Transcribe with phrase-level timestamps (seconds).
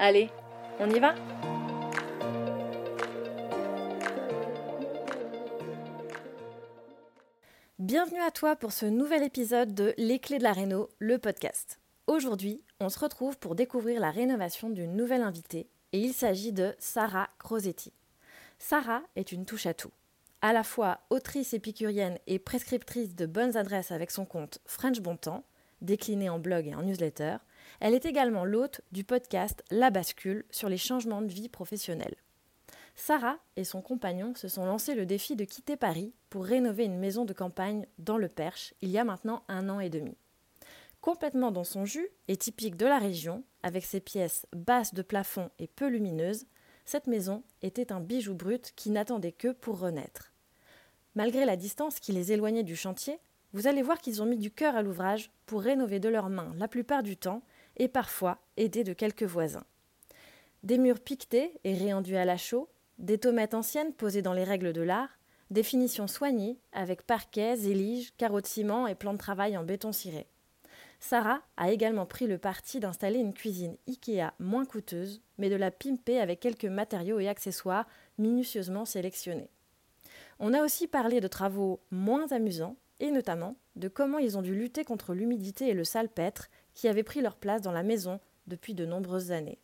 [0.00, 0.30] Allez,
[0.78, 1.16] on y va
[7.80, 11.80] Bienvenue à toi pour ce nouvel épisode de Les clés de la réno, le podcast.
[12.06, 16.76] Aujourd'hui, on se retrouve pour découvrir la rénovation d'une nouvelle invitée et il s'agit de
[16.78, 17.92] Sarah Crosetti.
[18.60, 19.90] Sarah est une touche à tout.
[20.42, 25.16] À la fois autrice épicurienne et prescriptrice de bonnes adresses avec son compte French Bon
[25.16, 25.42] Temps,
[25.80, 27.38] décliné en blog et en newsletter,
[27.80, 32.16] elle est également l'hôte du podcast La Bascule sur les changements de vie professionnelle.
[32.96, 36.98] Sarah et son compagnon se sont lancés le défi de quitter Paris pour rénover une
[36.98, 40.16] maison de campagne dans le Perche il y a maintenant un an et demi.
[41.00, 45.50] Complètement dans son jus et typique de la région, avec ses pièces basses de plafond
[45.60, 46.46] et peu lumineuses,
[46.84, 50.32] cette maison était un bijou brut qui n'attendait que pour renaître.
[51.14, 53.20] Malgré la distance qui les éloignait du chantier,
[53.52, 56.52] vous allez voir qu'ils ont mis du cœur à l'ouvrage pour rénover de leurs mains
[56.56, 57.42] la plupart du temps
[57.78, 59.64] et parfois aidés de quelques voisins.
[60.62, 62.68] Des murs piquetés et réendus à la chaux,
[62.98, 65.18] des tomates anciennes posées dans les règles de l'art,
[65.50, 69.92] des finitions soignées avec parquets, éliges, carreaux de ciment et plans de travail en béton
[69.92, 70.26] ciré.
[71.00, 75.70] Sarah a également pris le parti d'installer une cuisine IKEA moins coûteuse, mais de la
[75.70, 77.86] pimper avec quelques matériaux et accessoires
[78.18, 79.48] minutieusement sélectionnés.
[80.40, 84.56] On a aussi parlé de travaux moins amusants, et notamment de comment ils ont dû
[84.56, 88.72] lutter contre l'humidité et le salpêtre qui avaient pris leur place dans la maison depuis
[88.72, 89.58] de nombreuses années.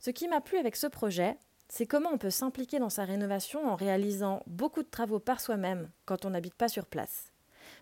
[0.00, 1.38] Ce qui m'a plu avec ce projet,
[1.68, 5.88] c'est comment on peut s'impliquer dans sa rénovation en réalisant beaucoup de travaux par soi-même
[6.06, 7.32] quand on n'habite pas sur place.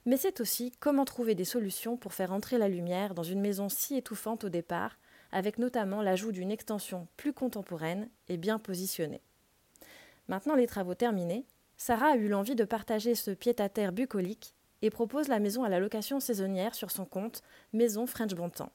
[0.04, 3.70] Mais c'est aussi comment trouver des solutions pour faire entrer la lumière dans une maison
[3.70, 4.98] si étouffante au départ,
[5.32, 9.22] avec notamment l'ajout d'une extension plus contemporaine et bien positionnée.
[10.28, 11.46] Maintenant les travaux terminés,
[11.78, 15.80] Sarah a eu l'envie de partager ce pied-à-terre bucolique et propose la maison à la
[15.80, 18.72] location saisonnière sur son compte Maison French Bontemps.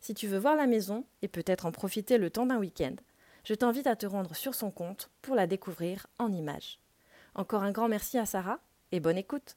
[0.00, 2.96] Si tu veux voir la maison et peut-être en profiter le temps d'un week-end,
[3.44, 6.78] je t'invite à te rendre sur son compte pour la découvrir en images.
[7.34, 8.60] Encore un grand merci à Sarah
[8.92, 9.56] et bonne écoute.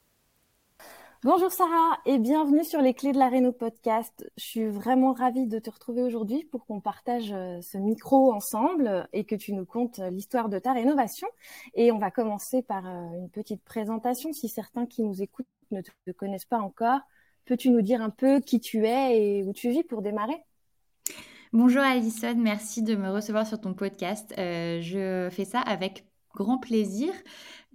[1.23, 4.29] Bonjour Sarah et bienvenue sur les clés de la Réno podcast.
[4.37, 9.09] Je suis vraiment ravie de te retrouver aujourd'hui pour qu'on partage euh, ce micro ensemble
[9.11, 11.27] et que tu nous contes l'histoire de ta rénovation.
[11.73, 15.81] Et on va commencer par euh, une petite présentation si certains qui nous écoutent ne
[15.81, 16.99] te connaissent pas encore.
[17.45, 20.43] Peux-tu nous dire un peu qui tu es et où tu vis pour démarrer?
[21.53, 24.33] Bonjour Alison, merci de me recevoir sur ton podcast.
[24.37, 27.13] Euh, je fais ça avec grand plaisir.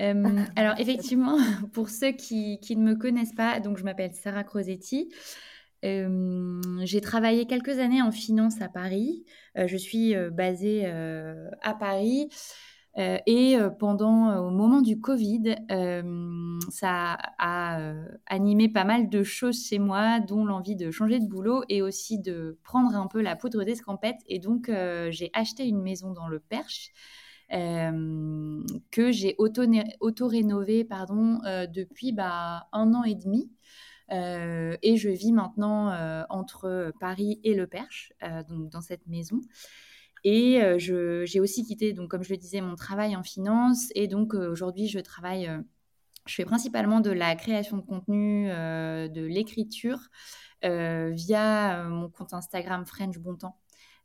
[0.02, 1.38] Euh, alors effectivement,
[1.72, 5.10] pour ceux qui, ne me connaissent pas, donc je m'appelle Sarah Crosetti.
[5.84, 9.24] Euh, j'ai travaillé quelques années en finance à Paris.
[9.56, 12.28] je suis basée à Paris.
[12.98, 15.56] Euh, et euh, pendant, euh, au moment du Covid,
[16.70, 17.94] ça a
[18.26, 22.18] animé pas mal de choses chez moi, dont l'envie de changer de boulot et aussi
[22.18, 24.20] de prendre un peu la poudre d'escampette.
[24.26, 24.70] Et donc,
[25.10, 26.92] j'ai acheté une maison dans le Perche.
[27.48, 31.40] que j'ai auto-rénové pardon,
[31.72, 33.50] depuis bah, un an et demi.
[34.10, 35.92] et je vis maintenant
[36.28, 38.12] entre Paris et le Perche,
[38.48, 39.40] donc dans cette maison.
[40.24, 43.88] Et j'ai aussi quitté, donc, comme je le disais, mon travail en finance.
[43.94, 45.50] Et donc, aujourd'hui, je travaille,
[46.26, 49.98] je fais principalement de la création de contenu, de l'écriture
[50.62, 53.56] via mon compte Instagram French Bon Temps.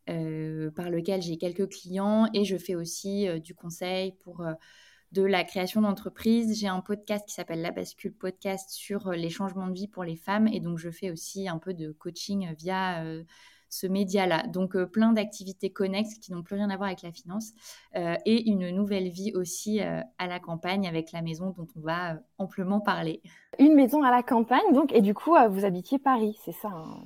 [0.07, 4.45] par lequel j'ai quelques clients et je fais aussi du conseil pour
[5.11, 6.59] de la création d'entreprise.
[6.59, 10.15] J'ai un podcast qui s'appelle La Bascule Podcast sur les changements de vie pour les
[10.15, 13.03] femmes et donc je fais aussi un peu de coaching via
[13.69, 14.47] ce média-là.
[14.47, 17.51] Donc euh, plein d'activités connexes qui n'ont plus rien à voir avec la finance
[17.95, 21.81] euh, et une nouvelle vie aussi euh, à la campagne avec la maison dont on
[21.81, 23.21] va amplement parler.
[23.59, 26.99] Une maison à la campagne, donc, et du coup, vous habitiez Paris, c'est ça hein?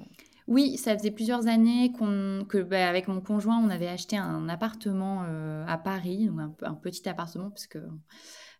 [0.49, 4.49] Oui, ça faisait plusieurs années qu'on, que, bah, avec mon conjoint, on avait acheté un
[4.49, 6.27] appartement euh, à Paris,
[6.63, 7.77] un, petit appartement, parce que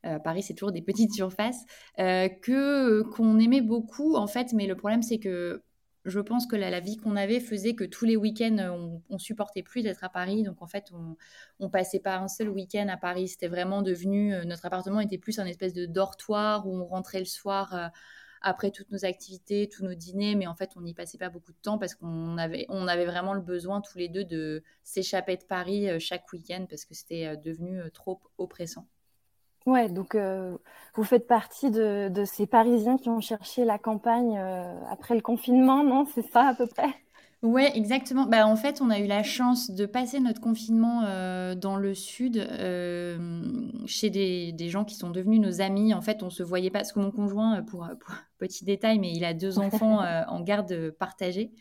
[0.06, 1.66] euh, Paris, c'est toujours des petites surfaces,
[1.98, 4.54] euh, que qu'on aimait beaucoup, en fait.
[4.54, 5.64] Mais le problème, c'est que
[6.06, 9.84] je pense que la, vie qu'on avait faisait que tous les week-ends, on, supportait plus
[9.84, 10.44] d'être à Paris.
[10.44, 10.92] Donc, en fait,
[11.60, 13.28] on, passait pas un seul week-end à Paris.
[13.28, 17.26] C'était vraiment devenu, notre appartement était plus un espèce de dortoir où on rentrait le
[17.26, 17.92] soir
[18.42, 21.52] après toutes nos activités, tous nos dîners, mais en fait, on n'y passait pas beaucoup
[21.52, 22.66] de temps parce qu'on avait,
[23.06, 26.94] vraiment le besoin tous les deux de s'échapper de Paris euh, chaque week-end parce que
[26.94, 28.88] c'était euh, devenu euh, trop oppressant.
[29.70, 30.18] Ouais, donc
[30.96, 34.38] vous faites partie de, ces Parisiens qui ont cherché la campagne
[34.90, 36.06] après le confinement, non?
[36.14, 36.94] C'est ça à peu près?
[37.42, 38.26] Ouais, exactement.
[38.26, 41.96] Bah, en fait, on a eu la chance de passer notre confinement euh, dans le
[41.96, 43.42] sud euh,
[43.86, 45.94] chez des, des, gens qui sont devenus nos amis.
[45.94, 47.88] En fait, on se voyait pas, parce que mon conjoint, euh, pour,
[48.40, 51.52] petit détail, mais il a deux enfants en garde partagée.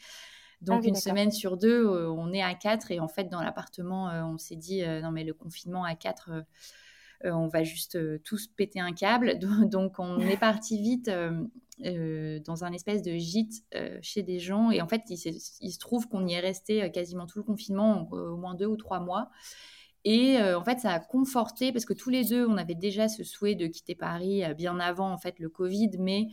[0.63, 2.91] Donc, ah une semaine sur deux, on est à quatre.
[2.91, 6.31] Et en fait, dans l'appartement, on s'est dit, non, mais le confinement à quatre,
[7.25, 9.39] on va juste tous péter un câble.
[9.69, 11.11] Donc, on est parti vite
[11.85, 14.73] euh, dans un espèce de gîte euh, chez des gens.
[14.73, 15.17] Et en fait, il,
[15.73, 18.77] se trouve qu'on y est resté euh, quasiment tout le confinement, au moins deux ou
[18.77, 19.31] trois mois.
[20.05, 23.25] Et en fait, ça a conforté, parce que tous les deux, on avait déjà ce
[23.25, 26.29] souhait de quitter Paris bien avant en fait le Covid, mais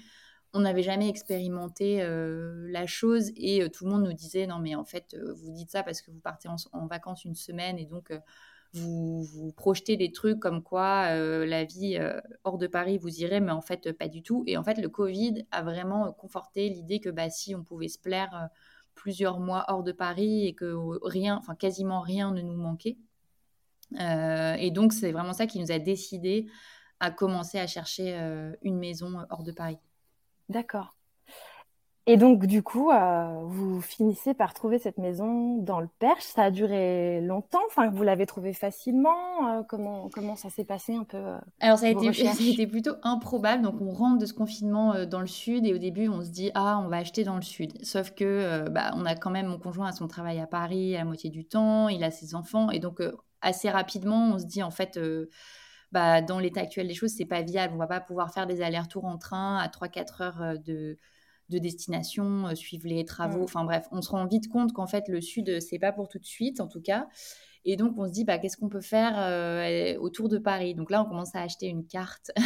[0.53, 3.31] on n'avait jamais expérimenté la chose.
[3.35, 6.11] Et tout le monde nous disait, non mais en fait, vous dites ça parce que
[6.11, 8.13] vous partez en vacances une semaine et donc
[8.75, 13.21] vous, vous projetez des trucs comme quoi euh, la vie euh, hors de Paris vous
[13.21, 14.43] irait, mais en fait pas du tout.
[14.47, 17.99] Et en fait, le Covid a vraiment conforté l'idée que bah, si on pouvait se
[17.99, 18.47] plaire euh,
[18.93, 22.97] plusieurs mois hors de Paris et que rien, enfin quasiment rien ne nous manquait.
[23.99, 26.47] et donc c'est vraiment ça qui nous a décidé
[26.99, 28.15] à commencer à chercher
[28.61, 29.77] une maison hors de Paris.
[30.47, 30.95] D'accord.
[32.07, 36.21] Et donc, du coup, euh, vous finissez par trouver cette maison dans le Perche.
[36.21, 37.63] Ça a duré longtemps.
[37.65, 39.49] Enfin, vous l'avez trouvée facilement.
[39.49, 42.47] Euh, comment comment ça s'est passé un peu euh, Alors, ça a, été, ça a,
[42.47, 43.63] été, plutôt improbable.
[43.63, 46.51] Donc, on rentre de ce confinement dans le sud et au début, on se dit
[46.53, 47.73] ah, on va acheter dans le sud.
[47.83, 50.99] Sauf que bah, on a quand même mon conjoint à son travail à Paris à
[50.99, 51.89] la moitié du temps.
[51.89, 53.01] Il a ses enfants et donc
[53.41, 54.99] assez rapidement, on se dit en fait.
[55.91, 57.73] Bah, dans l'état actuel des choses, c'est pas viable.
[57.73, 60.97] On va pas pouvoir faire des allers-retours en train à 3-4 heures de,
[61.49, 63.43] de destination, euh, suivre les travaux.
[63.43, 66.07] Enfin bref, on se rend vite compte qu'en fait le sud euh, c'est pas pour
[66.07, 67.07] tout de suite en tout cas.
[67.67, 70.75] Et donc on se dit bah qu'est-ce qu'on peut faire euh, autour de Paris?
[70.75, 72.31] Donc là on commence à acheter une carte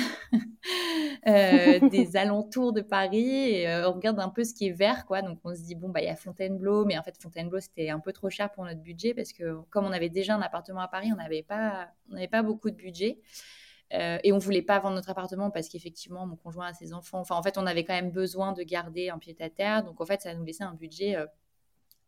[1.25, 5.21] des alentours de Paris et on regarde un peu ce qui est vert quoi.
[5.21, 7.89] Donc on se dit bon bah il y a Fontainebleau, mais en fait Fontainebleau c'était
[7.89, 10.81] un peu trop cher pour notre budget parce que comme on avait déjà un appartement
[10.81, 13.19] à Paris, on n'avait pas on n'avait pas beaucoup de budget.
[13.93, 17.19] Euh, et on voulait pas vendre notre appartement parce qu'effectivement, mon conjoint a ses enfants.
[17.19, 19.83] Enfin, en fait, on avait quand même besoin de garder un pied à terre.
[19.83, 21.25] Donc, en fait, ça nous laissait un budget euh,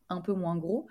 [0.10, 0.88] un peu moins gros.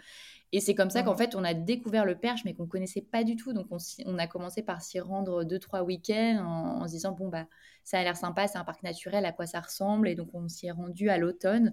[0.52, 3.22] Et c'est comme ça qu'en fait, on a découvert le Perche, mais qu'on connaissait pas
[3.22, 3.52] du tout.
[3.52, 6.44] Donc, on, a commencé par s'y rendre deux, trois week-ends
[6.81, 7.46] en, se disant, bon, bah,
[7.84, 10.08] ça a l'air sympa, c'est un parc naturel, à quoi ça ressemble?
[10.08, 11.72] Et donc, on s'y est rendu à l'automne.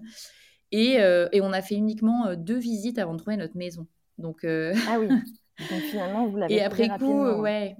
[0.70, 3.88] Et, euh, et, on a fait uniquement deux visites avant de trouver notre maison.
[4.18, 5.08] Donc, Ah oui.
[5.70, 7.76] Donc, finalement, vous l'avez Et après coup, ouais.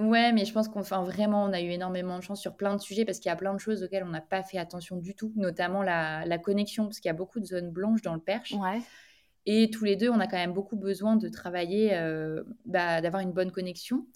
[0.00, 2.74] Ouais, mais je pense qu'on enfin, vraiment, on a eu énormément de chance sur plein
[2.74, 4.96] de sujets parce qu'il y a plein de choses auxquelles on n'a pas fait attention
[4.96, 8.14] du tout, notamment la, la connexion, parce qu'il y a beaucoup de zones blanches dans
[8.14, 8.52] le Perche.
[8.52, 8.80] Ouais.
[9.46, 13.22] Et tous les deux, on a quand même beaucoup besoin de travailler, euh, bah, d'avoir
[13.22, 14.06] une bonne connexion.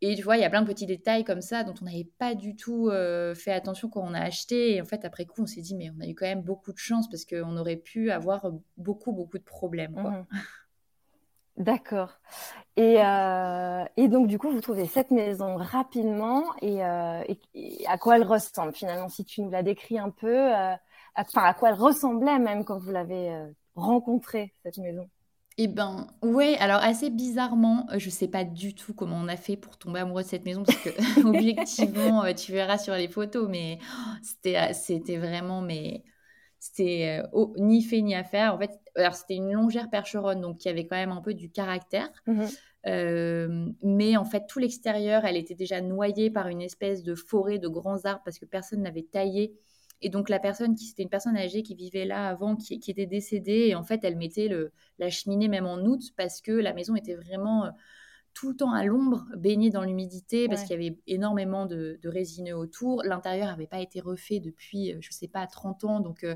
[0.00, 2.08] Et tu vois, il y a plein de petits détails comme ça dont on n'avait
[2.18, 4.74] pas du tout euh, fait attention quand on a acheté.
[4.74, 6.72] Et en fait, après coup, on s'est dit, mais on a eu quand même beaucoup
[6.72, 9.94] de chance parce qu'on aurait pu avoir beaucoup, beaucoup de problèmes.
[9.94, 10.10] Quoi.
[10.10, 10.26] Mmh.
[11.56, 12.10] D'accord.
[12.76, 17.22] Et, euh, et, donc, du coup, vous trouvez cette maison rapidement et, euh,
[17.54, 20.78] et, à quoi elle ressemble finalement, si tu nous la décris un peu, euh, à,
[21.16, 23.36] enfin, à quoi elle ressemblait même quand vous l'avez
[23.74, 25.08] rencontrée, cette maison?
[25.58, 29.58] Eh ben, ouais, alors assez bizarrement, je sais pas du tout comment on a fait
[29.58, 30.88] pour tomber amoureux de cette maison, parce que
[31.28, 36.04] objectivement, tu verras sur les photos, mais oh, c'était, c'était vraiment, mais
[36.62, 37.20] c'était
[37.56, 38.54] ni fait ni à faire.
[38.54, 41.50] En fait, alors c'était une longère percheronne, donc qui avait quand même un peu du
[41.50, 42.08] caractère.
[42.26, 42.44] Mmh
[43.82, 47.68] mais en fait, tout l'extérieur, elle était déjà noyée par une espèce de forêt de
[47.68, 49.54] grands arbres parce que personne n'avait taillé.
[50.00, 53.06] Et donc la personne qui c'était une personne âgée qui vivait là avant, qui, était
[53.06, 56.72] décédée, et en fait elle mettait le, la cheminée même en août parce que la
[56.72, 57.70] maison était vraiment
[58.34, 62.56] tout le temps à l'ombre, baignée dans l'humidité, parce qu'il y avait énormément de, résineux
[62.56, 63.02] autour.
[63.04, 66.26] L'intérieur n'avait pas été refait depuis, je ne sais pas, 30 ans, donc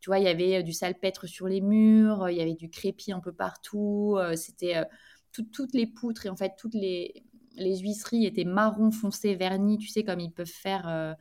[0.00, 3.12] tu vois, il y avait du salpêtre sur les murs, il y avait du crépi
[3.12, 4.84] un peu partout, c'était
[5.32, 7.24] toutes les poutres et en fait toutes les,
[7.56, 11.16] les huisseries étaient marron foncé vernis, tu sais, comme ils peuvent faire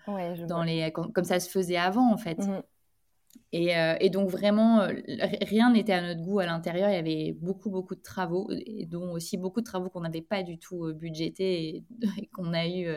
[0.48, 2.38] dans les, comme, ça se faisait avant en fait.
[2.39, 2.62] Mmh
[3.55, 4.88] Et, donc vraiment,
[5.41, 6.89] rien n'était à notre goût à l'intérieur.
[6.89, 10.24] Il y avait beaucoup, beaucoup de travaux, et dont aussi beaucoup de travaux qu'on n'avait
[10.24, 11.83] pas du tout budgétés
[12.17, 12.88] et, qu'on a eu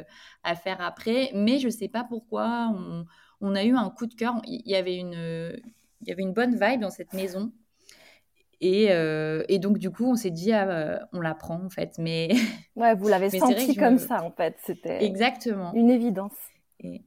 [0.44, 1.30] à faire après.
[1.34, 3.04] Mais je ne sais pas pourquoi, on,
[3.42, 4.40] on, a eu un coup de cœur.
[4.46, 5.12] Il y avait une,
[6.00, 7.52] il y avait une bonne vibe dans cette maison.
[8.62, 8.86] Et,
[9.48, 11.96] et, donc, du coup, on s'est dit, ah, on la prend, en fait.
[11.98, 12.30] Mais...
[12.76, 14.56] Ouais, vous l'avez senti comme ça, en fait.
[14.64, 15.74] C'était Exactement.
[15.74, 16.32] une évidence.
[16.80, 17.02] Et...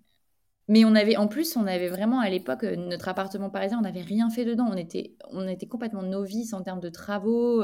[0.70, 4.02] Mais on avait, en plus, on avait vraiment, à l'époque, notre appartement parisien, on n'avait
[4.02, 4.68] rien fait dedans.
[4.72, 7.62] On était, on était complètement novices en termes de travaux.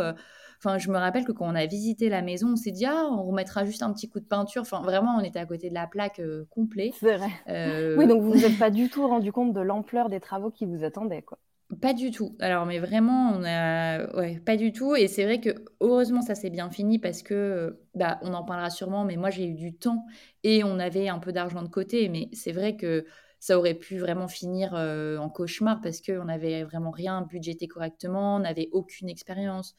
[0.57, 3.07] Enfin, je me rappelle que quand on a visité la maison, on s'est dit, ah,
[3.11, 4.63] on remettra juste un petit coup de peinture.
[4.63, 6.91] Enfin, vraiment, on était à côté de la plaque complet.
[6.99, 7.95] C'est vrai.
[7.95, 10.65] Oui, donc vous vous êtes pas du tout rendu compte de l'ampleur des travaux qui
[10.65, 11.37] vous attendaient, quoi.
[11.81, 12.35] Pas du tout.
[12.39, 14.95] Alors, mais vraiment, on a, ouais, pas du tout.
[14.95, 15.49] Et c'est vrai que
[15.81, 19.03] heureusement, ça s'est bien fini parce que, bah, on en parlera sûrement.
[19.03, 20.05] Mais moi, j'ai eu du temps
[20.43, 22.07] et on avait un peu d'argent de côté.
[22.07, 23.05] Mais c'est vrai que
[23.39, 28.35] ça aurait pu vraiment finir euh, en cauchemar parce qu'on n'avait vraiment rien budgété correctement,
[28.35, 29.75] on n'avait aucune expérience.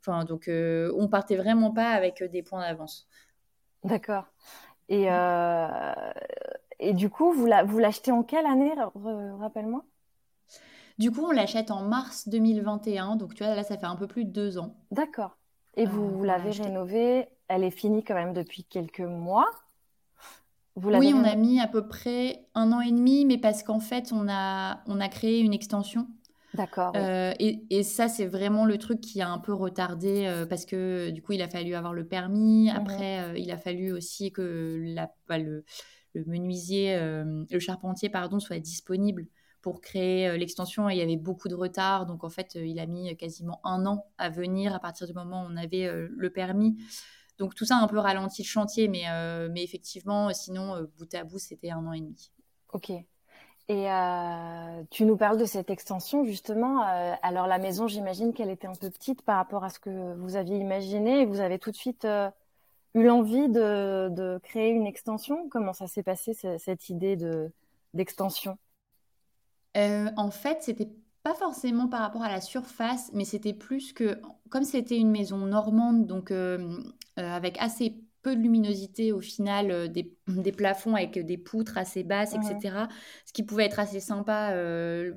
[0.00, 3.08] Enfin, donc, euh, on partait vraiment pas avec des points d'avance.
[3.84, 4.24] D'accord.
[4.88, 5.94] Et, euh,
[6.80, 8.72] et du coup, vous l'achetez en quelle année,
[9.38, 9.84] rappelle-moi?
[11.00, 13.16] Du coup, on l'achète en mars 2021.
[13.16, 14.76] Donc, tu vois, là, ça fait un peu plus de deux ans.
[14.90, 15.38] D'accord.
[15.74, 17.26] Et vous, euh, l'avez rénovée.
[17.48, 19.48] Elle est finie quand même depuis quelques mois.
[20.76, 24.12] oui, on a mis à peu près un an et demi, mais parce qu'en fait,
[24.12, 26.06] on a, on a créé une extension.
[26.52, 26.92] D'accord.
[26.96, 31.08] Euh, et, ça, c'est vraiment le truc qui a un peu retardé euh, parce que
[31.10, 32.70] du coup, il a fallu avoir le permis.
[32.70, 32.76] Mhm.
[32.76, 35.64] Après, il a fallu aussi que la, bah, le,
[36.12, 39.28] le, menuisier, le charpentier, pardon, soit disponible
[39.62, 42.06] pour créer euh, l'extension il y avait beaucoup de retard.
[42.06, 45.12] Donc en fait, euh, il a mis quasiment un an à venir à partir du
[45.12, 46.76] moment où on avait euh, le permis.
[47.38, 49.04] Donc tout ça a un peu ralenti le chantier, mais,
[49.50, 52.30] mais effectivement, sinon, bout à bout, c'était un an et demi.
[52.74, 52.90] Ok.
[52.90, 53.86] Et
[54.90, 56.82] tu nous parles de cette extension, justement.
[57.22, 60.36] alors la maison, j'imagine qu'elle était un peu petite par rapport à ce que vous
[60.36, 61.24] aviez imaginé.
[61.24, 65.48] Vous avez tout de suite eu l'envie de, de, créer une extension.
[65.48, 67.16] Comment ça s'est passé, cette idée
[67.94, 68.58] d'extension?
[69.76, 70.90] Euh, en fait, c'était
[71.22, 75.38] pas forcément par rapport à la surface, mais c'était plus que, comme c'était une maison
[75.38, 76.78] normande, donc euh,
[77.18, 79.90] euh, avec assez peu de luminosité au final,
[80.26, 82.86] des, plafonds avec des poutres assez basses, etc.
[83.26, 84.54] Ce qui pouvait être assez sympa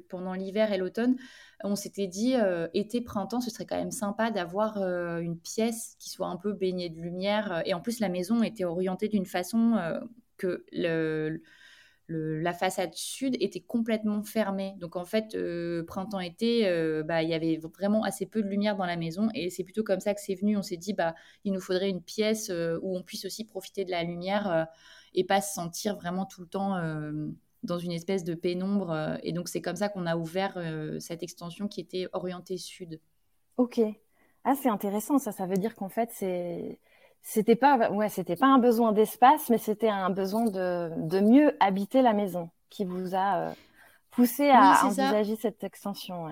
[0.10, 1.18] pendant l'hiver et l'automne.
[1.66, 2.36] On s'était dit,
[2.74, 4.78] été, printemps, ce serait quand même sympa d'avoir
[5.20, 7.62] une pièce qui soit un peu baignée de lumière.
[7.66, 9.78] Et en plus, la maison était orientée d'une façon
[10.38, 11.42] que le
[12.10, 14.76] la façade sud était complètement fermée.
[14.80, 18.76] Donc en fait, euh, printemps-été, euh, bah, il y avait vraiment assez peu de lumière
[18.76, 19.30] dans la maison.
[19.34, 20.58] Et c'est plutôt comme ça que c'est venu.
[20.58, 23.86] On s'est dit, bah, il nous faudrait une pièce euh, où on puisse aussi profiter
[23.86, 24.68] de la lumière
[25.14, 26.76] et pas se sentir vraiment tout le temps
[27.64, 29.18] dans une espèce de pénombre.
[29.24, 30.58] et donc c'est comme ça qu'on a ouvert
[31.00, 33.00] cette extension qui était orientée sud.
[33.58, 33.80] Ok.
[34.44, 35.32] Ah, c'est intéressant ça.
[35.32, 36.80] Ça veut dire qu'en fait, c'est
[37.24, 41.56] c'était pas ouais c'était pas un besoin d'espace mais c'était un besoin de, de, mieux
[41.62, 43.52] habiter la maison qui vous a euh,
[44.12, 46.28] poussé à envisager cette extension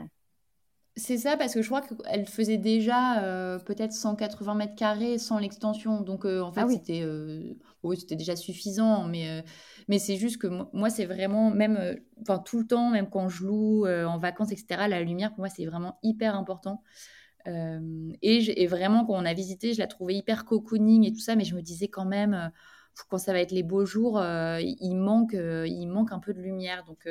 [0.98, 5.40] c'est ça parce que je crois qu'elle faisait déjà euh, peut-être 180 mètres carrés sans
[5.40, 6.02] l'extension.
[6.02, 7.08] Donc euh, en fait ah c'était
[7.82, 9.46] oui c'était déjà suffisant mais
[9.88, 13.46] mais c'est juste que moi c'est vraiment même enfin tout le temps même quand je
[13.46, 16.84] loue en vacances etc la lumière pour moi c'est vraiment hyper important
[17.48, 21.36] euh, et, vraiment, quand on a visité, je la trouvais hyper cocooning et tout ça,
[21.36, 22.50] mais je me disais quand même, euh,
[23.10, 26.42] quand ça va être les beaux jours, euh, il, manque, il manque un peu de
[26.42, 26.84] lumière.
[26.86, 27.08] Donc,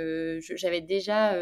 [0.57, 1.37] j'avais déjà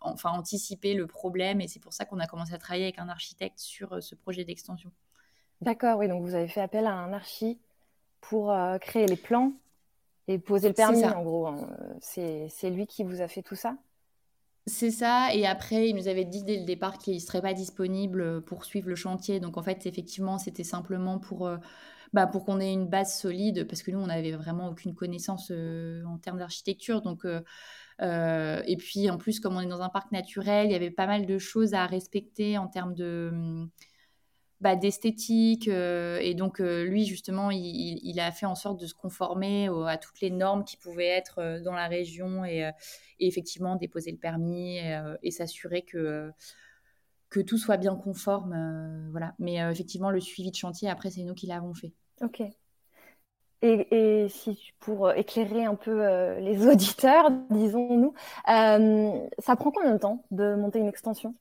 [0.00, 3.08] enfin, anticipé le problème et c'est pour ça qu'on a commencé à travailler avec un
[3.08, 4.90] architecte sur ce projet d'extension.
[5.60, 7.58] D'accord, oui, donc vous avez fait appel à un archi
[8.20, 9.52] pour créer les plans
[10.28, 11.46] et poser le permis, en gros.
[11.46, 11.56] Hein.
[12.00, 13.76] C'est lui qui vous a fait tout ça?
[14.68, 15.34] C'est ça.
[15.34, 18.64] Et après, il nous avait dit dès le départ qu'il ne serait pas disponible pour
[18.64, 19.40] suivre le chantier.
[19.40, 21.58] Donc, en fait, effectivement, c'était simplement pour, euh,
[22.12, 25.50] bah, pour qu'on ait une base solide, parce que nous, on n'avait vraiment aucune connaissance
[25.50, 27.02] euh, en termes d'architecture.
[27.02, 30.76] Donc, euh, et puis, en plus, comme on est dans un parc naturel, il y
[30.76, 33.70] avait pas mal de choses à respecter en termes de hum,
[34.60, 35.68] bah, d'esthétique.
[35.68, 39.96] Euh, et donc, euh, lui, justement, il, a fait en sorte de se conformer à
[39.98, 42.68] toutes les normes qui pouvaient être euh, dans la région et,
[43.20, 44.78] effectivement déposer le permis
[45.22, 46.30] et, s'assurer que,
[47.30, 49.08] que tout soit bien conforme.
[49.10, 49.34] voilà.
[49.38, 51.92] Mais effectivement, le suivi de chantier, après, c'est nous qui l'avons fait.
[52.22, 52.42] Ok.
[53.60, 58.14] Et, et, si pour éclairer un peu les auditeurs, disons-nous,
[58.46, 61.34] ça prend combien de temps de monter une extension?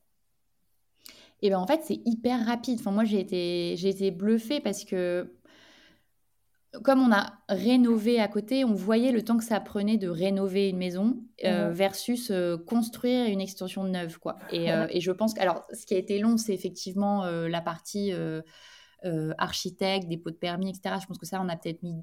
[1.42, 2.80] Et ben en fait, c'est hyper rapide.
[2.80, 5.32] Enfin, moi, j'ai été, j'ai été bluffée parce que
[6.84, 10.70] comme on a rénové à côté, on voyait le temps que ça prenait de rénover
[10.70, 14.38] une maison euh, versus euh, construire une extension neuve, quoi.
[14.52, 17.62] Et, euh, et je pense que, alors, ce qui a été long, c'est effectivement la
[17.62, 18.14] partie
[19.38, 20.96] architecte, dépôt de permis, etc.
[21.02, 21.96] Je pense que ça, on a peut-être mis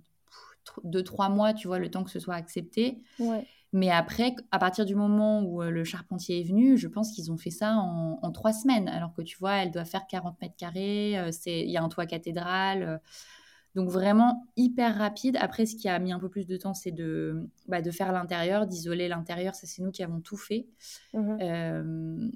[0.83, 3.03] deux, trois mois, tu vois, le temps que ce soit accepté.
[3.75, 7.37] Mais après, à partir du moment où le charpentier est venu, je pense qu'ils ont
[7.37, 8.89] fait ça en, en, trois semaines.
[8.89, 12.07] Alors que tu vois, elle doit faire 40 mètres carrés, il y a un toit
[12.07, 13.01] cathédrale.
[13.75, 15.37] Donc vraiment hyper rapide.
[15.41, 18.13] Après, ce qui a mis un peu plus de temps, c'est de, bah, de faire
[18.13, 19.55] l'intérieur, d'isoler l'intérieur.
[19.57, 20.67] Ça, c'est nous qui avons tout fait.
[21.13, 21.83] Mmh euh,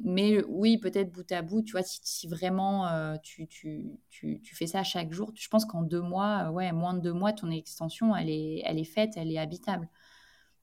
[0.05, 4.57] mais oui, peut-être bout à bout, tu vois, si, vraiment euh, tu, tu, tu, tu,
[4.57, 7.51] fais ça chaque jour, je pense qu'en deux mois, ouais, moins de deux mois, ton
[7.51, 9.89] extension, elle est, elle est faite, elle est habitable.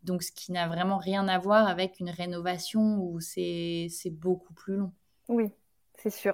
[0.05, 4.77] Donc, ce qui n'a vraiment rien à voir avec une rénovation où c'est beaucoup plus
[4.77, 4.91] long.
[5.27, 5.51] Oui,
[5.97, 6.33] c'est sûr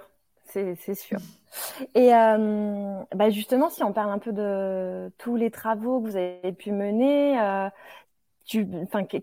[0.76, 1.20] c'est sûr.
[1.96, 6.16] Et euh, bah, justement, si on parle un peu de tous les travaux que vous
[6.16, 7.70] avez pu mener, euh,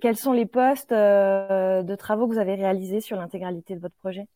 [0.00, 3.96] quels sont les postes euh, de travaux que vous avez réalisés sur l'intégralité de votre
[3.96, 4.26] projet?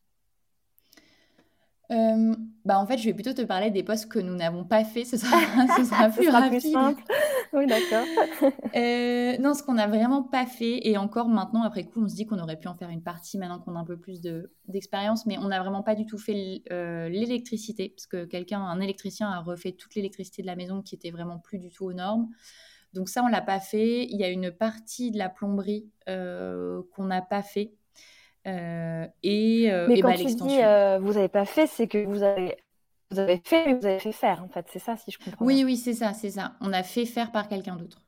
[1.91, 2.35] Euh,
[2.65, 5.03] bah en fait, je vais plutôt te parler des postes que nous n'avons pas fait.
[5.03, 5.37] Ce sera,
[5.77, 6.61] ce sera plus rapide.
[6.61, 7.03] simple.
[7.51, 8.05] Oui, d'accord.
[8.75, 12.15] euh, non, ce qu'on n'a vraiment pas fait, et encore maintenant, après coup, on se
[12.15, 14.21] dit qu'on aurait pu en faire une partie maintenant qu'on a un peu plus
[14.67, 18.79] d'expérience, mais on n'a vraiment pas du tout fait euh, l'électricité, parce que quelqu'un, un
[18.79, 21.93] électricien, a refait toute l'électricité de la maison qui était vraiment plus du tout aux
[21.93, 22.29] normes.
[22.93, 24.05] Donc ça, on l'a pas fait.
[24.05, 27.73] Il y a une partie de la plomberie euh, qu'on n'a pas fait
[28.45, 32.05] euh, et, euh, mais quand bah, tu dis euh, vous n'avez pas fait, c'est que
[32.05, 32.57] vous avez
[33.09, 34.65] vous avez fait, mais vous avez fait faire en fait.
[34.71, 35.45] C'est ça, si je comprends.
[35.45, 36.53] Oui, oui, c'est ça, c'est ça.
[36.59, 38.01] On a fait faire par quelqu'un d'autre.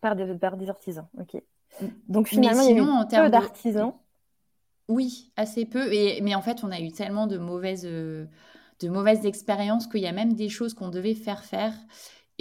[0.00, 1.42] Par des, par des artisans, ok.
[1.80, 1.86] Mm.
[2.08, 3.94] Donc finalement, il y a eu en peu d'artisans.
[4.88, 5.92] Oui, assez peu.
[5.92, 8.28] Et, mais en fait, on a eu tellement de mauvaises, de
[8.82, 11.74] mauvaises expériences qu'il y a même des choses qu'on devait faire faire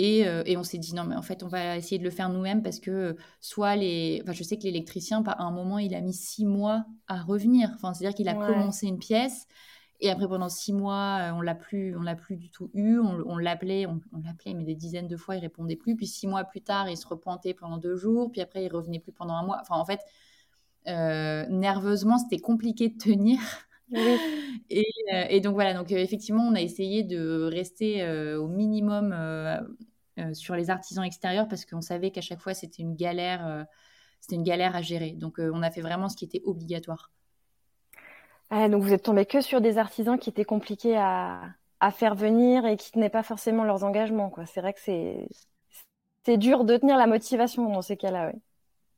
[0.02, 2.30] euh, et, on s'est dit non, mais en fait, on va essayer de le faire
[2.30, 4.22] nous-mêmes parce que euh, soit les.
[4.24, 7.72] Enfin, je sais que l'électricien, à un moment, il a mis six mois à revenir.
[7.76, 9.48] Enfin, c'est-à-dire qu'il a commencé une pièce
[10.00, 13.00] et après, pendant six mois, euh, on l'a plus, on l'a plus du tout eu.
[13.00, 15.96] On, l'appelait, on, l'appelait, mais des dizaines de fois, il répondait plus.
[15.96, 18.32] Puis six mois plus tard, il se repointait pendant deux jours.
[18.32, 19.60] Puis après, il revenait plus pendant un mois.
[19.62, 20.00] Enfin, en fait,
[20.88, 23.40] nerveusement, c'était compliqué de tenir.
[24.70, 29.14] Et, et, donc voilà, donc effectivement, on a essayé de rester au minimum
[30.34, 33.64] sur les artisans extérieurs parce qu'on savait qu'à chaque fois c'était une galère, euh,
[34.20, 35.12] c'était une galère à gérer.
[35.12, 37.12] Donc euh, on a fait vraiment ce qui était obligatoire.
[38.50, 41.42] Ah, donc vous êtes tombé que sur des artisans qui étaient compliqués à,
[41.80, 44.30] à faire venir et qui tenaient pas forcément leurs engagements.
[44.30, 44.46] Quoi.
[44.46, 45.28] C'est vrai que c'est,
[46.26, 48.34] c'est dur de tenir la motivation dans ces cas-là.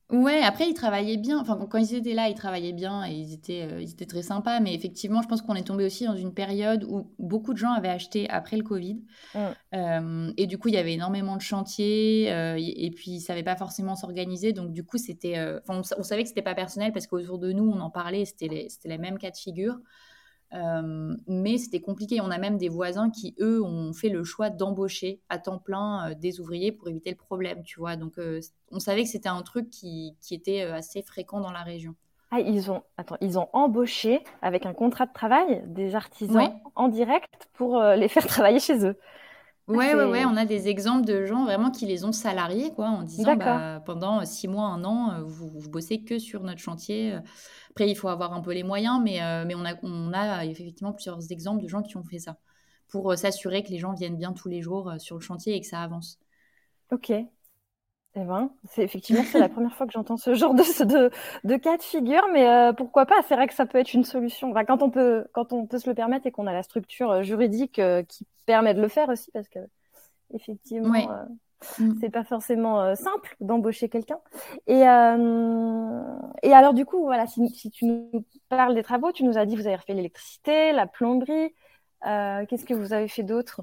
[0.10, 1.40] Ouais, après, ils travaillaient bien.
[1.40, 4.22] Enfin, quand ils étaient là, ils travaillaient bien et ils étaient, euh, ils étaient très
[4.22, 4.60] sympas.
[4.60, 7.72] Mais effectivement, je pense qu'on est tombé aussi dans une période où beaucoup de gens
[7.72, 9.02] avaient acheté après le Covid.
[9.34, 9.40] Mmh.
[9.74, 13.22] Euh, et du coup, il y avait énormément de chantiers euh, et, puis ils ne
[13.22, 14.54] savaient pas forcément s'organiser.
[14.54, 15.40] Donc, du coup, c'était.
[15.68, 18.26] on, on, savait que c'était pas personnel parce qu'autour de nous, on en parlait.
[18.26, 19.80] C'était les, les mêmes cas de figure.
[20.54, 22.22] Euh, mais c'était compliqué.
[22.22, 26.12] On a même des voisins qui, eux, ont fait le choix d'embaucher à temps plein
[26.12, 27.96] euh, des ouvriers pour éviter le problème, tu vois.
[27.96, 28.40] Donc, euh,
[28.72, 31.96] on savait que c'était un truc qui, qui était assez fréquent dans la région.
[32.32, 36.88] Ah, ils ont, attends, ils ont embauché avec un contrat de travail des artisans en
[36.88, 38.98] direct pour les faire travailler chez eux.
[39.68, 42.88] Ouais, ouais, ouais, on a des exemples de gens vraiment qui les ont salariés, quoi,
[42.88, 47.18] en disant bah, pendant six mois, un an, vous, vous bossez que sur notre chantier.
[47.74, 50.46] Après, il faut avoir un peu les moyens, mais, euh, mais on, a, on a
[50.46, 52.38] effectivement plusieurs exemples de gens qui ont fait ça
[52.90, 55.56] pour euh, s'assurer que les gens viennent bien tous les jours euh, sur le chantier
[55.56, 56.20] et que ça avance.
[56.92, 57.10] Ok.
[57.10, 57.26] Eh
[58.16, 61.10] ben, c'est effectivement c'est la première fois que j'entends ce genre de, de,
[61.44, 64.52] de, cas de figure, mais pourquoi pas C'est vrai que ça peut être une solution.
[64.52, 67.24] Enfin, quand on peut quand on peut se le permettre et qu'on a la structure
[67.24, 69.60] juridique qui permet de le faire aussi, parce que
[70.34, 71.28] effectivement,
[71.80, 71.94] Mm.
[72.00, 74.20] C'est pas forcément euh, simple d'embaucher quelqu'un.
[74.68, 76.02] Et, euh,
[76.44, 79.46] et alors, du coup, voilà, si, si, tu nous parles des travaux, tu nous as
[79.46, 81.54] dit vous avez refait l'électricité, la plomberie.
[82.06, 83.62] Euh, qu'est-ce que vous avez fait d'autre?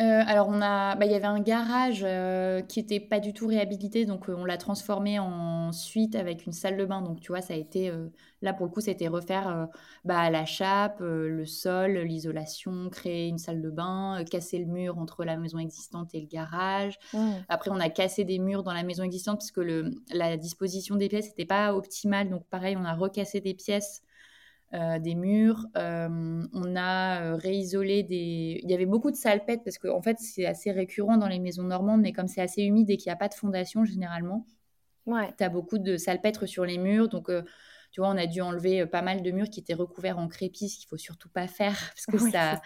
[0.00, 3.32] Euh, alors, on a, bah, il y avait un garage euh, qui était pas du
[3.32, 7.00] tout réhabilité, donc euh, on l'a transformé en suite avec une salle de bain.
[7.00, 7.92] Donc, tu vois, ça a été,
[8.42, 9.68] là pour le coup, ça a été refaire
[10.04, 15.24] bah, la chape, le sol, l'isolation, créer une salle de bain, casser le mur entre
[15.24, 16.98] la maison existante et le garage.
[17.12, 17.30] Mmh.
[17.48, 21.08] Après, on a cassé des murs dans la maison existante puisque le, la disposition des
[21.08, 22.30] pièces n'était pas optimale.
[22.30, 24.02] Donc, pareil, on a recassé des pièces
[24.74, 25.66] euh, des murs.
[25.76, 28.60] Euh, on a euh, réisolé des.
[28.62, 31.38] Il y avait beaucoup de salpettes parce qu'en en fait, c'est assez récurrent dans les
[31.38, 34.46] maisons normandes, mais comme c'est assez humide et qu'il n'y a pas de fondation généralement,
[35.06, 35.32] ouais.
[35.38, 37.08] tu as beaucoup de salpêtres sur les murs.
[37.08, 37.30] Donc,
[37.92, 40.68] tu vois, on a dû enlever pas mal de murs qui étaient recouverts en crépi,
[40.68, 42.60] ce qu'il faut surtout pas faire parce que ça,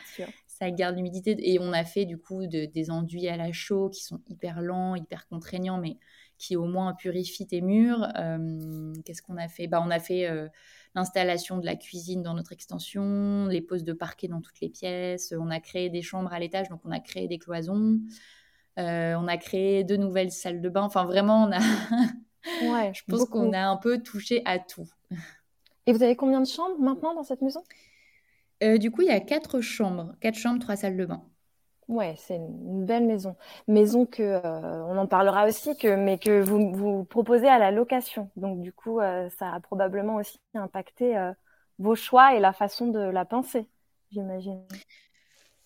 [0.47, 1.37] ça garde l'humidité.
[1.38, 4.94] Et on a fait du coup des enduits à la chaux qui sont hyper lents,
[4.94, 5.99] hyper contraignants, mais
[6.38, 8.09] qui au moins purifient tes murs.
[8.16, 9.66] Euh, qu'est-ce qu'on a fait?
[9.66, 10.48] Bah, On a fait euh,
[10.94, 15.35] l'installation de la cuisine dans notre extension, les poses de parquet dans toutes les pièces.
[15.38, 17.98] On a créé des chambres à l'étage, donc on a créé des cloisons.
[18.79, 20.83] Euh, on a créé deux nouvelles salles de bain.
[20.83, 21.59] Enfin, vraiment, on a.
[22.72, 24.88] ouais, je pense qu'on a un peu touché à tout.
[25.87, 27.62] Et vous avez combien de chambres maintenant dans cette maison?
[28.61, 30.14] Du coup, il y a quatre chambres.
[30.20, 31.24] Quatre chambres, trois salles de bain.
[31.88, 33.35] Ouais, c'est une belle maison.
[33.66, 37.70] Maison que, euh, on en parlera aussi, que, mais que vous, vous proposez à la
[37.70, 38.31] location.
[38.37, 41.33] Donc, du coup, euh, ça a probablement aussi impacté euh,
[41.79, 43.66] vos choix et la façon de la penser,
[44.11, 44.62] j'imagine.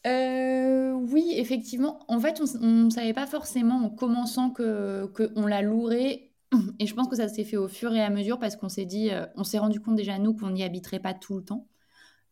[0.04, 2.04] oui, effectivement.
[2.06, 6.30] En fait, on ne savait pas forcément en commençant que qu'on la louerait.
[6.78, 8.85] Et je pense que ça s'est fait au fur et à mesure parce qu'on s'est
[8.85, 11.66] dit, on s'est rendu compte déjà, nous, qu'on n'y habiterait pas tout le temps.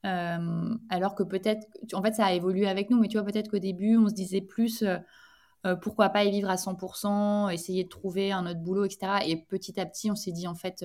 [0.06, 3.50] Euh, alors que peut-être, en fait, ça a évolué avec nous, mais tu vois, peut-être
[3.50, 7.88] qu'au début, on se disait plus euh, pourquoi pas y vivre à 100%, essayer de
[7.88, 9.24] trouver un autre boulot, etc.
[9.26, 10.84] Et petit à petit, on s'est dit, en fait,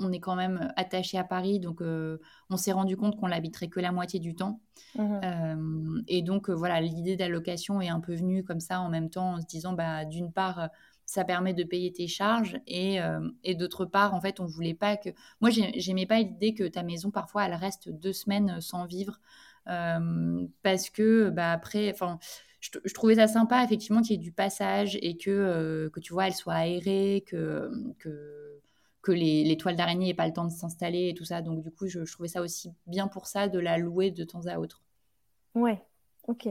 [0.00, 3.80] on est quand même attaché à Paris, donc on s'est rendu compte qu'on l'habiterait que
[3.80, 4.60] la moitié du temps.
[4.96, 9.34] Mmh et donc, voilà, l'idée d'allocation est un peu venue comme ça en même temps,
[9.34, 10.68] en se disant, bah, d'une part,
[11.08, 14.74] ça permet de payer tes charges et, euh, et d'autre part en fait on voulait
[14.74, 15.08] pas que
[15.40, 19.18] moi j'aimais pas l'idée que ta maison parfois elle reste deux semaines sans vivre
[19.68, 22.18] euh, parce que bah après enfin
[22.60, 26.12] je, trouvais ça sympa effectivement qu'il y ait du passage et que euh, que tu
[26.12, 28.60] vois elle soit aérée que que
[29.00, 31.40] que les, les toiles d'araignée n'aient pas le temps de s'installer et tout ça.
[31.40, 34.24] Donc du coup je, je trouvais ça aussi bien pour ça de la louer de
[34.24, 34.82] temps à autre.
[35.54, 35.82] Ouais.
[36.26, 36.48] Ok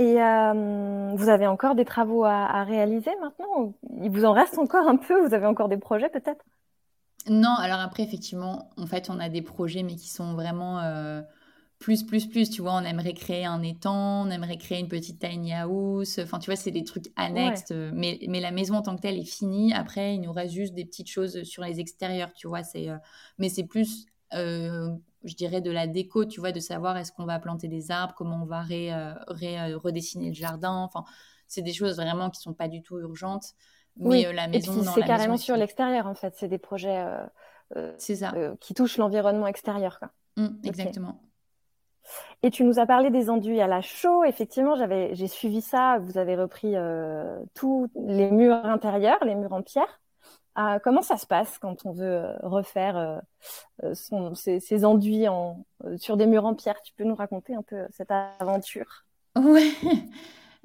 [0.00, 4.88] et euh, vous avez encore des travaux à, réaliser maintenant Il vous en reste encore
[4.88, 5.26] un peu?
[5.26, 6.42] Vous avez encore des projets peut-être?
[7.28, 11.20] Non, alors après, effectivement, en fait, on a des projets, mais qui sont vraiment euh,
[11.78, 12.48] plus, plus, plus.
[12.48, 16.18] Tu vois, on aimerait créer un étang, on aimerait créer une petite tiny house.
[16.18, 17.70] Enfin, tu vois, c'est des trucs annexes.
[17.92, 19.74] Mais, mais la maison en tant que telle est finie.
[19.74, 22.62] Après, il nous reste juste des petites choses sur les extérieurs, tu vois.
[22.62, 22.96] C'est, euh,
[23.36, 24.06] mais c'est plus
[25.24, 28.14] je dirais, de la déco, tu vois, de savoir est-ce qu'on va planter des arbres,
[28.16, 30.72] comment on va euh, euh, redessiner le jardin.
[30.72, 31.04] Enfin,
[31.46, 33.54] c'est des choses vraiment qui sont pas du tout urgentes.
[33.96, 36.34] Mais euh, la maison, c'est carrément sur l'extérieur en fait.
[36.36, 37.04] C'est des projets
[37.98, 38.32] ça.
[38.60, 39.98] qui touchent l'environnement extérieur.
[39.98, 40.10] Quoi.
[40.36, 41.20] Mmh, exactement.
[42.42, 44.24] Et tu nous as parlé des enduits à la chaux.
[44.24, 45.98] Effectivement, j'avais, j'ai suivi ça.
[45.98, 46.74] Vous avez repris
[47.54, 50.00] tous les murs intérieurs, les murs en pierre.
[50.56, 53.18] Ah, comment ça se passe quand on veut euh, refaire euh,
[53.84, 55.64] euh, ses, enduits en,
[55.96, 56.82] sur des murs en pierre?
[56.82, 59.04] Tu peux nous raconter un peu cette aventure?
[59.36, 59.70] Ouais.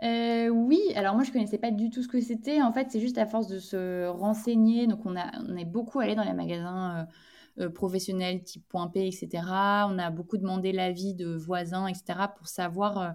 [0.50, 2.62] oui, alors moi je connaissais pas du tout ce que c'était.
[2.62, 4.88] En fait, c'est juste à force de se renseigner.
[4.88, 7.08] Donc on, a, on est beaucoup allé dans les magasins
[7.74, 9.88] professionnels type Point P, etc.
[9.90, 12.34] On a beaucoup demandé l'avis de voisins, etc.
[12.36, 13.14] pour savoir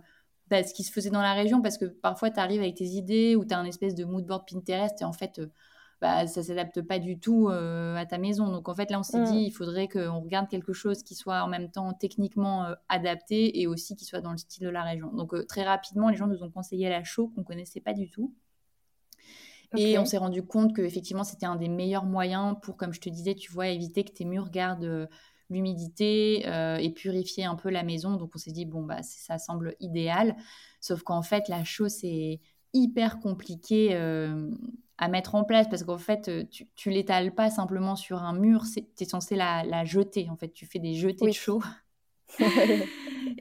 [0.48, 1.61] bah, ce qui se faisait dans la région.
[1.62, 4.24] Parce que parfois tu arrives avec tes idées ou tu as un espèce de mood
[4.24, 5.40] board Pinterest et en fait
[6.00, 8.48] bah, ça s'adapte pas du tout euh, à ta maison.
[8.48, 9.46] Donc en fait, là, on s'est dit, mm.
[9.46, 13.66] il faudrait qu'on regarde quelque chose qui soit en même temps techniquement euh, adapté et
[13.66, 15.12] aussi qui soit dans le style de la région.
[15.12, 18.08] Donc euh, très rapidement, les gens nous ont conseillé la chaux qu'on connaissait pas du
[18.08, 18.34] tout.
[19.76, 23.00] Et on s'est rendu compte que effectivement, c'était un des meilleurs moyens pour, comme je
[23.00, 25.08] te disais, tu vois, éviter que tes murs gardent
[25.48, 26.44] l'humidité
[26.82, 28.16] et purifier un peu la maison.
[28.16, 30.34] Donc on s'est dit, bon, bah, ça semble idéal.
[30.80, 32.40] Sauf qu'en fait, la chaux, c'est
[32.72, 33.94] hyper compliqué
[35.00, 38.34] à mettre en place parce qu'en fait, euh, tu, tu l'étales pas simplement sur un
[38.34, 40.28] mur, tu es censé la, jeter.
[40.30, 41.62] En fait, tu fais des jetés de chaud.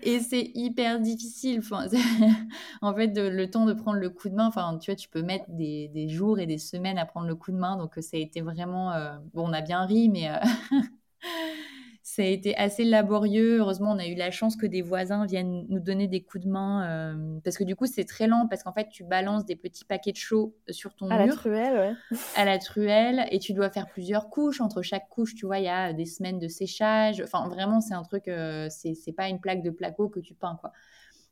[0.02, 1.60] et c'est hyper difficile.
[1.60, 1.88] Enfin,
[2.82, 5.22] en fait, le temps de prendre le coup de main, enfin, tu vois, tu peux
[5.22, 7.76] mettre des, des, jours et des semaines à prendre le coup de main.
[7.76, 8.94] Donc, ça a été vraiment.
[8.94, 10.30] Euh, bon, on a bien ri, mais.
[10.30, 10.38] Euh,
[12.20, 13.60] ça a été assez laborieux.
[13.60, 16.50] Heureusement, on a eu la chance que des voisins viennent nous donner des coups de
[16.50, 16.84] main.
[16.86, 19.86] Euh, parce que du coup, c'est très lent parce qu'en fait, tu balances des petits
[19.86, 21.24] paquets de chaux sur ton à mur.
[21.24, 22.20] À la truelle, ouais.
[22.36, 23.26] À la truelle.
[23.32, 24.60] Et tu dois faire plusieurs couches.
[24.60, 27.22] Entre chaque couche, tu vois, il y a des semaines de séchage.
[27.22, 30.58] Enfin, vraiment, c'est un truc, euh, c'est pas une plaque de placo que tu peins,
[30.60, 30.74] quoi.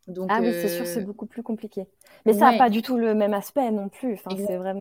[0.07, 1.85] Donc, ah oui, c'est sûr, c'est euh, beaucoup plus compliqué.
[2.25, 4.13] Mais ça n'a pas du tout le même aspect non plus.
[4.13, 4.79] Enfin, c'est vraiment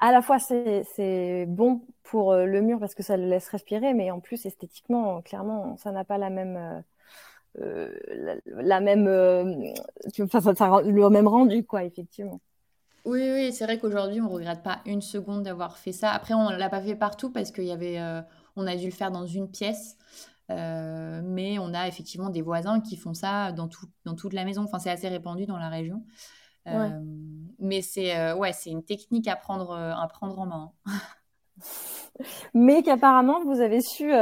[0.00, 3.94] à la fois c'est bon pour euh, le mur parce que ça le laisse respirer,
[3.94, 6.80] mais en plus esthétiquement, clairement, ça n'a pas la même euh,
[7.60, 7.92] euh,
[8.46, 12.40] la, même le même rendu quoi, effectivement.
[13.04, 16.10] Oui, oui, c'est vrai qu'aujourd'hui on regrette pas une seconde d'avoir fait ça.
[16.10, 19.96] Après, on l'a pas fait partout parce qu'il a dû le faire dans une pièce.
[20.48, 24.62] mais on a effectivement des voisins qui font ça dans, tout, dans toute la maison.
[24.64, 26.04] Enfin, c'est assez répandu dans la région.
[26.66, 26.88] Euh,
[27.58, 30.72] mais c'est euh, ouais, c'est une technique à prendre, euh, à prendre en main.
[32.54, 34.12] mais qu'apparemment vous avez su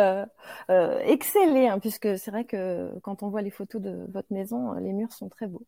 [0.68, 4.92] exceller, hein, puisque c'est vrai que quand on voit les photos de votre maison, les
[4.92, 5.66] murs sont très beaux.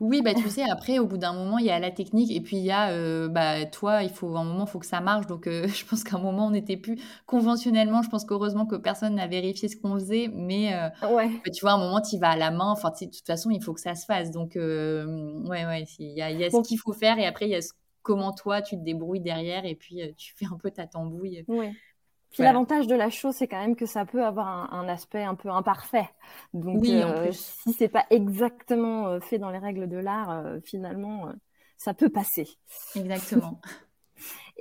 [0.00, 2.40] Oui, bah tu sais, après, au bout d'un moment, il y a la technique et
[2.40, 5.00] puis il y a, euh, bah toi, il faut un moment, il faut que ça
[5.00, 5.26] marche.
[5.26, 8.02] Donc, euh, je pense qu'à un moment, on n'était plus conventionnellement.
[8.02, 11.30] Je pense qu'heureusement que personne n'a vérifié ce qu'on faisait, mais euh, ouais.
[11.44, 12.70] Bah, tu vois, à un moment, tu vas à la main.
[12.70, 14.30] Enfin, de toute façon, il faut que ça se fasse.
[14.30, 17.52] Donc, ouais, ouais, il y a, y a ce qu'il faut faire et après, il
[17.52, 17.60] y a
[18.02, 21.44] comment toi, tu te débrouilles derrière et puis tu fais un peu ta tambouille.
[21.48, 21.72] Ouais.
[22.36, 25.34] Puis l'avantage de la chose, c'est quand même que ça peut avoir un, aspect un
[25.34, 26.08] peu imparfait.
[26.54, 27.36] Donc, oui, en plus.
[27.62, 31.32] si c'est pas exactement fait dans les règles de l'art, finalement,
[31.78, 32.46] ça peut passer.
[32.94, 33.60] Exactement.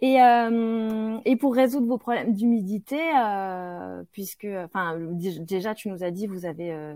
[0.01, 6.11] Et, euh, et pour résoudre vos problèmes d'humidité, euh, puisque, enfin, déjà, tu nous as
[6.11, 6.95] dit, vous avez euh,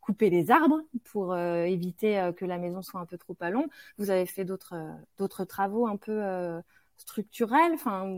[0.00, 3.66] coupé les arbres pour éviter que la maison soit un peu trop à long.
[3.98, 4.74] Vous avez fait d'autres
[5.18, 6.20] d'autres travaux un peu
[6.96, 8.12] structurels, enfin.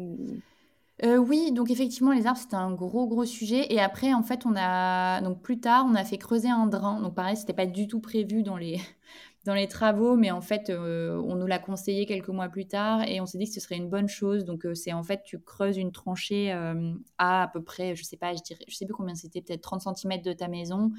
[1.05, 3.73] Oui, donc effectivement, les arbres, c'était un gros, gros sujet.
[3.73, 7.01] Et après, en fait, on a, donc plus tard, on a fait creuser un drain.
[7.01, 8.81] Donc pareil, c'était pas du tout prévu dans les,
[9.45, 13.03] dans les travaux, mais en fait, euh, on nous l'a conseillé quelques mois plus tard
[13.07, 14.45] et on s'est dit que ce serait une bonne chose.
[14.45, 18.03] Donc, euh, c'est en fait, tu creuses une tranchée euh, à à peu près, je
[18.03, 20.91] sais pas, je dirais, je sais plus combien c'était, peut-être 30 cm de ta maison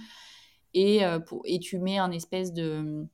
[0.73, 3.05] et, pour, et tu mets un espèce de,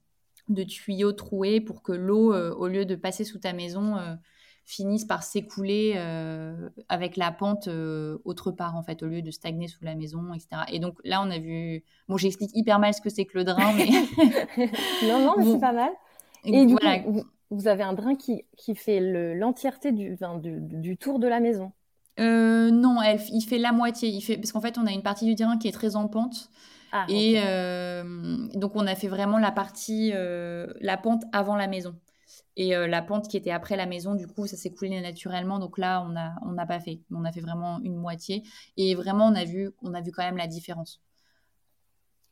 [0.49, 3.95] de tuyau troué pour que l'eau, au lieu de passer sous ta maison,
[4.65, 9.29] finissent par s'écouler euh, avec la pente euh, autre part, en fait, au lieu de
[9.29, 10.63] stagner sous la maison, etc.
[10.71, 11.83] Et donc là, on a vu.
[12.09, 13.85] Bon, j'explique hyper mal ce que c'est que le drain, mais.
[15.07, 15.91] non, non, mais c'est pas mal.
[16.43, 18.99] Et du coup, vous, avez un drain qui, qui fait
[19.35, 21.71] l'entièreté du, du, du, tour de la maison
[22.19, 24.09] euh, Non, elle, il fait la moitié.
[24.09, 26.07] Il fait, parce qu'en fait, on a une partie du drain qui est très en
[26.07, 26.49] pente.
[26.91, 27.35] Ah, et
[28.55, 31.95] donc, on a fait vraiment la partie, la pente avant la maison.
[32.57, 35.59] Et euh, la pente qui était après la maison, du coup, ça s'est coulé naturellement.
[35.59, 37.01] Donc là, on n'a on pas fait.
[37.11, 38.43] On a fait vraiment une moitié.
[38.77, 41.01] Et vraiment, on a vu, on a vu quand même la différence.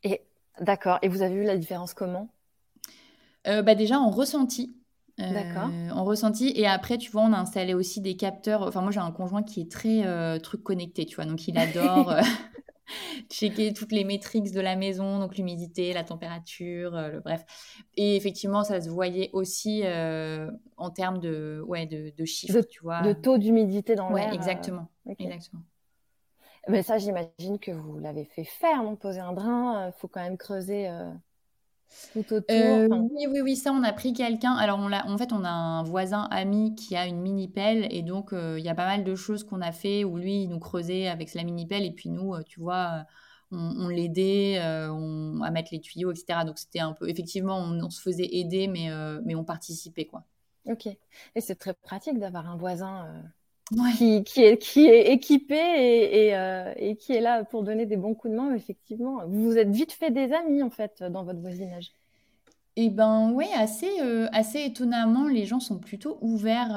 [0.02, 0.22] Et
[0.60, 0.98] d'accord.
[1.02, 2.30] Et vous avez vu la différence comment?
[3.46, 4.74] Euh, bah Déjà, en ressenti.
[5.20, 5.70] Euh, d'accord.
[5.94, 6.52] En ressenti.
[6.56, 8.62] Et après, tu vois, on a installé aussi des capteurs.
[8.62, 11.26] Enfin, moi, j'ai un conjoint qui est très truc connecté, tu vois.
[11.26, 12.14] Donc, il adore.
[13.30, 17.44] checker toutes les métriques de la maison, donc l'humidité, la température, euh, le, bref.
[17.96, 23.02] Et effectivement, ça se voyait aussi euh, en termes de, ouais, de, chiffres, tu vois.
[23.02, 24.28] De taux d'humidité dans l'air.
[24.28, 24.88] Ouais, exactement.
[25.06, 25.62] Euh, exactement.
[26.68, 30.22] Mais ça, j'imagine que vous l'avez fait faire, non Poser un drain, il faut quand
[30.22, 30.88] même creuser
[32.16, 34.52] euh, oui, oui, oui, ça, on a pris quelqu'un.
[34.54, 38.02] Alors, on en fait, on a un voisin ami qui a une mini pelle et
[38.02, 40.48] donc euh, il y a pas mal de choses qu'on a fait où lui, il
[40.48, 43.04] nous creusait avec la mini pelle et puis nous, euh, tu vois,
[43.50, 46.40] on, l'aidait on, à mettre les tuyaux, etc.
[46.44, 48.88] Donc, c'était un peu, effectivement, on, se faisait aider, mais,
[49.24, 50.24] mais on participait, quoi.
[50.66, 50.86] Ok.
[50.86, 53.22] Et c'est très pratique d'avoir un voisin
[53.96, 56.28] qui, qui, est, qui est équipé et,
[56.76, 59.26] et, qui est là pour donner des bons coups de main, effectivement.
[59.26, 61.92] Vous vous êtes vite fait des amis, en fait, dans votre voisinage.
[62.76, 64.00] Eh ben oui, assez,
[64.32, 66.76] assez étonnamment, les gens sont plutôt ouverts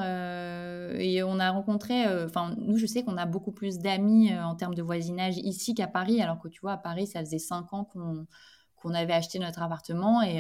[0.99, 4.75] et on a rencontré, enfin nous je sais qu'on a beaucoup plus d'amis en termes
[4.75, 7.83] de voisinage ici qu'à Paris, alors que tu vois à Paris ça faisait cinq ans
[7.85, 8.27] qu'on
[8.75, 10.39] qu'on avait acheté notre appartement et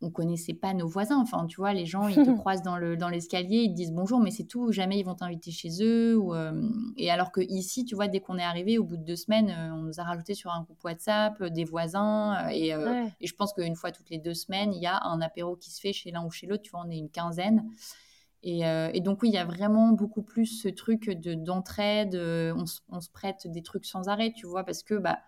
[0.00, 1.18] on connaissait pas nos voisins.
[1.18, 3.92] Enfin, tu vois, les gens, ils te croisent dans le dans l'escalier, ils te disent
[3.92, 4.70] bonjour, mais c'est tout.
[4.70, 6.16] Jamais ils vont t'inviter chez eux.
[6.16, 6.52] Ou, euh,
[6.96, 9.50] et alors que ici, tu vois, dès qu'on est arrivé, au bout de deux semaines,
[9.50, 12.48] euh, on nous a rajouté sur un groupe WhatsApp euh, des voisins.
[12.50, 15.56] Et, et je pense qu'une fois toutes les deux semaines, il y a un apéro
[15.56, 16.62] qui se fait chez l'un ou chez l'autre.
[16.62, 17.64] Tu vois, on est une quinzaine.
[18.44, 22.14] Et, et, donc oui, il y a vraiment beaucoup plus ce truc de d'entraide.
[22.14, 25.18] On, on, se prête des trucs sans arrêt, tu vois, parce que bah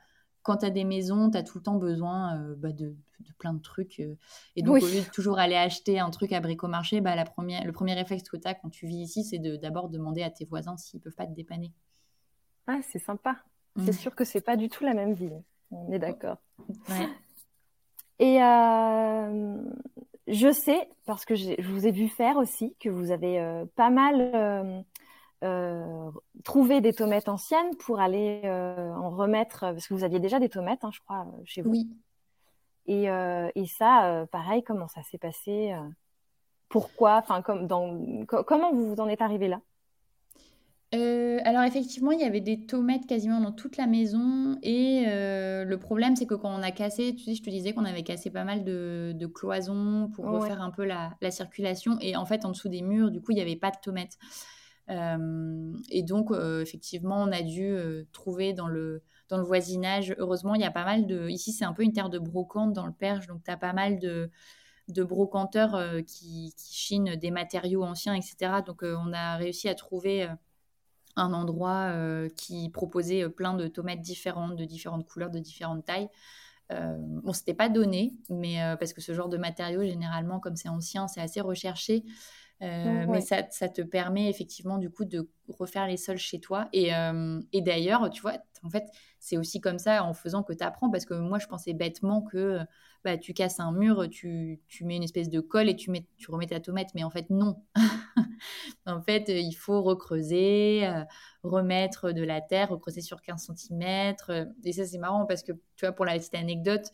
[0.43, 2.97] quand tu as des maisons, tu as tout le temps besoin euh, bah, de,
[3.39, 4.01] plein de trucs.
[4.01, 4.17] Euh.
[4.57, 7.65] et donc, au lieu de toujours aller acheter un truc à bricomarché, bah, la première,
[7.65, 10.45] le premier réflexe que tu as quand tu vis ici, c'est d'abord demander à tes
[10.45, 11.73] voisins s'ils peuvent pas te dépanner.
[12.67, 13.37] Ah, c'est sympa.
[13.77, 13.93] C'est mmh.
[13.93, 15.43] sûr que c'est pas du tout la même ville.
[15.71, 16.39] On est d'accord.
[18.19, 19.63] Et euh,
[20.27, 24.85] je sais, parce que je vous ai vu faire aussi, que vous avez pas mal
[25.43, 26.11] euh,
[26.45, 30.51] trouver des tomates anciennes pour aller euh, en remettre, parce que vous aviez déjà des
[30.51, 31.71] tomates, hein, je crois, euh, chez vous.
[31.71, 31.89] Oui.
[32.87, 35.73] Et, et ça, pareil, comment ça s'est passé
[36.69, 39.61] Pourquoi Enfin, comme dans, comment vous vous en êtes arrivé là?
[40.93, 46.17] Alors effectivement, il y avait des tomates quasiment dans toute la maison et le problème
[46.17, 48.43] c'est que quand on a cassé, tu sais, je te disais qu'on avait cassé pas
[48.43, 52.71] mal de, cloisons pour refaire un peu la, la, circulation et en fait en dessous
[52.71, 54.19] des murs, du coup, il n'y avait pas de tomates.
[54.91, 60.15] Euh, et donc, euh, effectivement, on a dû euh, trouver dans le, dans le voisinage,
[60.19, 61.29] heureusement, il y a pas mal de...
[61.29, 63.73] Ici, c'est un peu une terre de brocante dans le Perche, donc tu as pas
[63.73, 64.31] mal de,
[64.89, 68.63] de brocanteurs qui, qui, chinent des matériaux anciens, etc.
[68.67, 70.29] Donc, on a réussi à trouver
[71.17, 71.93] un endroit
[72.37, 76.09] qui proposait plein de tomates différentes, de différentes couleurs, de différentes tailles.
[76.73, 80.69] Euh, bon, c'était pas donné, mais parce que ce genre de matériaux, généralement, comme c'est
[80.69, 82.05] ancien, c'est assez recherché.
[82.61, 86.69] Mais ça, ça, te permet effectivement du coup de refaire les sols chez toi.
[86.73, 86.91] Et,
[87.53, 88.87] et d'ailleurs, tu vois, en fait,
[89.19, 90.91] c'est aussi comme ça en faisant que tu apprends.
[90.91, 92.59] Parce que moi, je pensais bêtement que
[93.05, 96.07] bah, tu casses un mur, tu, tu, mets une espèce de colle et tu, mets,
[96.19, 96.89] tu remets ta tomate.
[96.95, 97.63] Mais en fait, non.
[98.87, 100.89] en fait, il faut recreuser,
[101.43, 104.15] remettre de la terre, recreuser sur 15 cm.
[104.65, 106.91] Et ça, c'est marrant parce que, tu vois, pour la petite anecdote,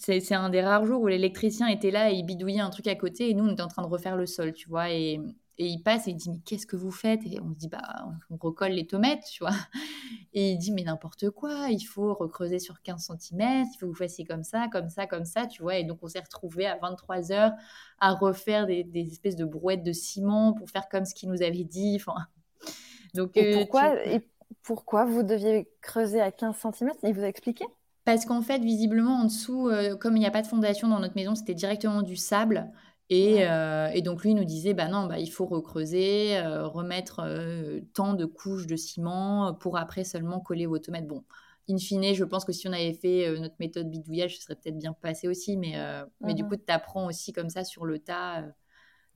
[0.00, 2.94] c'est un des rares jours où l'électricien était là et il bidouillait un truc à
[2.94, 4.90] côté et nous, on était en train de refaire le sol, tu vois.
[4.90, 5.20] Et,
[5.58, 7.20] et il passe et il dit, mais qu'est-ce que vous faites?
[7.26, 9.52] Et on se dit, bah, on recolle les tomates, tu vois.
[10.32, 13.90] Et il dit, mais n'importe quoi, il faut recreuser sur 15 cm, il faut que
[13.90, 15.76] vous fassiez comme ça, comme ça, comme ça, tu vois.
[15.76, 17.52] Et donc, on s'est retrouvés à 23 heures
[17.98, 21.64] à refaire des, espèces de brouettes de ciment pour faire comme ce qu'il nous avait
[21.64, 21.96] dit.
[22.00, 22.14] Enfin,
[23.14, 24.26] donc, et, euh, pourquoi, et
[24.62, 27.66] pourquoi vous deviez creuser à 15 cm Il vous a expliqué?
[28.04, 31.00] Parce qu'en fait, visiblement, en dessous, euh, comme il n'y a pas de fondation dans
[31.00, 32.70] notre maison, c'était directement du sable.
[33.10, 37.26] Et, euh, et, donc lui nous disait, bah non, bah, il faut recreuser, euh, remettre
[37.92, 41.08] tant de couches de ciment pour après seulement coller vos tomates.
[41.08, 41.24] Bon,
[41.68, 44.78] in fine, je pense que si on avait fait notre méthode bidouillage, ce serait peut-être
[44.78, 45.74] bien passé aussi, mais,
[46.20, 48.44] mais du mmh coup, tu apprends aussi comme ça sur le tas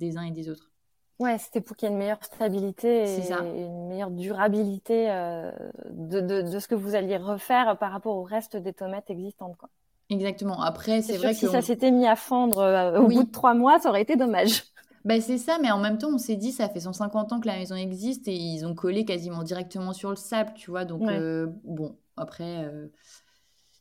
[0.01, 0.74] des uns et des autres.
[1.21, 5.53] Ouais, c'était pour qu'il y ait une meilleure stabilité et une meilleure durabilité euh,
[5.91, 9.57] de, de, de, ce que vous alliez refaire par rapport au reste des tomates existantes.
[9.57, 9.69] Quoi.
[10.11, 10.61] Exactement.
[10.61, 13.55] Après, c'est vrai que si ça s'était mis à fendre euh, au bout de trois
[13.55, 14.65] mois, ça aurait été dommage.
[15.05, 17.47] Ben, c'est ça, mais en même temps, on s'est dit, ça fait 150 ans que
[17.47, 20.87] la maison existe et ils ont collé quasiment directement sur le sable, tu vois.
[20.87, 22.67] Donc, euh, bon, après,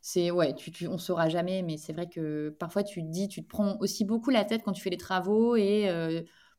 [0.02, 3.26] c'est ouais, tu, tu, on saura jamais, mais c'est vrai que parfois tu te dis,
[3.26, 5.88] tu te prends aussi beaucoup la tête quand tu fais les travaux et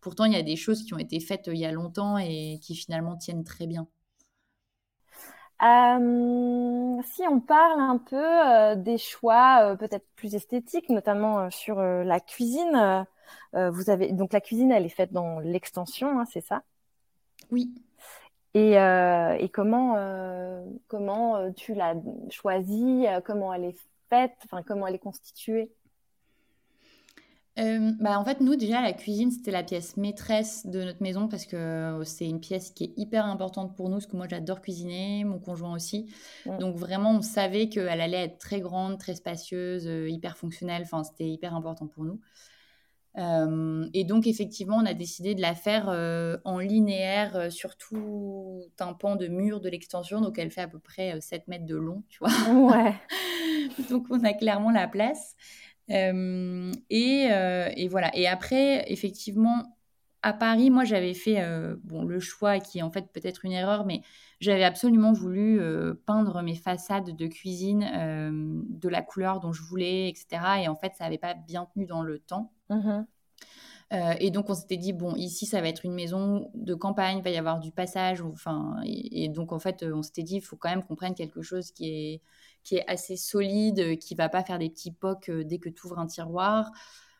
[0.05, 2.19] Pourtant, il y a des choses qui ont été faites euh, il y a longtemps
[2.19, 3.87] et qui finalement tiennent très bien.
[5.63, 12.19] Euh, si on parle un peu euh, des choix peut-être plus esthétiques, notamment sur la
[12.19, 13.07] cuisine,
[13.53, 16.61] vous avez donc la cuisine, elle est faite dans l'extension, hein, c'est ça?
[17.49, 17.73] Oui.
[18.53, 19.95] Et, et comment
[20.87, 21.95] comment tu l'as
[22.29, 23.07] choisie?
[23.25, 23.79] Comment elle est
[24.11, 24.37] faite?
[24.43, 25.71] Enfin, comment elle est constituée?
[27.57, 31.29] Euh, bah, en fait, nous, déjà, la cuisine, c'était la pièce maîtresse de notre maison
[31.29, 34.27] parce que euh, c'est une pièce qui est hyper importante pour nous, parce que moi,
[34.29, 36.13] j'adore cuisiner, mon conjoint aussi.
[36.59, 40.81] Donc, vraiment, on savait qu'elle allait être très grande, très spacieuse, euh, hyper fonctionnelle.
[40.83, 42.19] Enfin, c'était hyper important pour nous.
[43.93, 45.87] et donc, effectivement, on a décidé de la faire
[46.43, 50.19] en linéaire sur tout un pan de mur de l'extension.
[50.19, 52.31] Donc, elle fait à peu près 7 mètres de long, tu vois.
[52.51, 52.93] Ouais.
[53.89, 55.37] donc, on a clairement la place.
[55.91, 58.15] Euh, et, euh, et, voilà.
[58.15, 59.77] Et après, effectivement,
[60.21, 63.51] à Paris, moi, j'avais fait euh, bon, le choix qui est en fait peut-être une
[63.51, 64.01] erreur, mais
[64.39, 65.61] j'avais absolument voulu
[66.05, 67.81] peindre mes façades de cuisine
[68.67, 70.61] de la couleur dont je voulais, etc.
[70.63, 72.51] Et en fait, ça n'avait pas bien tenu dans le temps.
[72.69, 73.05] Mmh
[74.19, 77.23] et donc, on s'était dit, bon, ici, ça va être une maison de campagne, il
[77.23, 78.21] va y avoir du passage.
[78.21, 81.15] Enfin, et, et donc, en fait, on s'était dit, il faut quand même qu'on prenne
[81.15, 82.21] quelque chose qui est,
[82.65, 85.69] qui est assez solide, euh, qui va pas faire des petits pocs euh, dès que
[85.69, 86.71] tu ouvres un tiroir.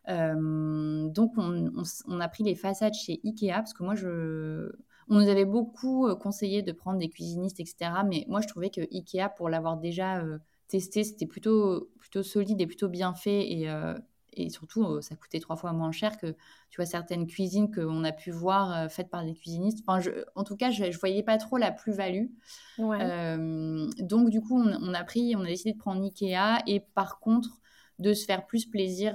[0.10, 4.71] Euh, donc, on, a pris les façades chez Ikea parce que moi, je,
[5.08, 7.91] on nous avait beaucoup conseillé de prendre des cuisinistes, etc.
[8.05, 10.23] Mais moi, je trouvais que Ikea, pour l'avoir déjà
[10.67, 13.51] testé, c'était plutôt, plutôt solide et plutôt bien fait.
[13.51, 13.67] Et,
[14.35, 16.35] et surtout, euh, ça coûtait trois fois moins cher que
[16.69, 19.83] tu vois certaines cuisines qu'on a pu voir euh, faites par des cuisinistes.
[19.85, 22.27] Enfin, en tout cas, je, ne voyais pas trop la plus-value.
[22.79, 27.19] Euh, donc, du coup, on, a pris, on a décidé de prendre Ikea et par
[27.19, 27.61] contre
[27.99, 29.13] de se faire plus plaisir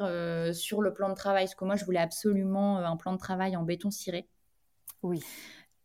[0.54, 1.44] sur le plan de travail.
[1.44, 4.26] Parce que moi, je voulais absolument un plan de travail en béton ciré.
[5.02, 5.20] Oui.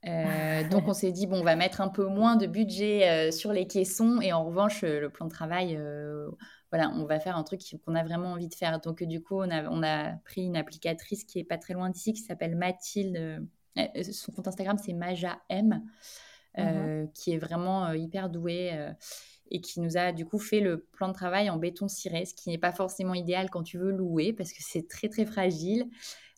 [0.71, 3.65] donc on s'est dit bon on va mettre un peu moins de budget sur les
[3.65, 5.79] caissons et en revanche le plan de travail
[6.75, 8.81] voilà, on va faire un truc qu'on a vraiment envie de faire.
[8.81, 11.89] Donc, du coup, on a, on a pris une applicatrice qui est pas très loin
[11.89, 13.47] d'ici, qui s'appelle Mathilde.
[13.77, 15.81] Euh, son compte Instagram, c'est Maja M,
[16.57, 17.11] euh, mhm.
[17.13, 18.73] qui est vraiment euh, hyper douée
[19.51, 22.33] et qui nous a du coup fait le plan de travail en béton ciré, ce
[22.33, 25.87] qui n'est pas forcément idéal quand tu veux louer parce que c'est très très fragile.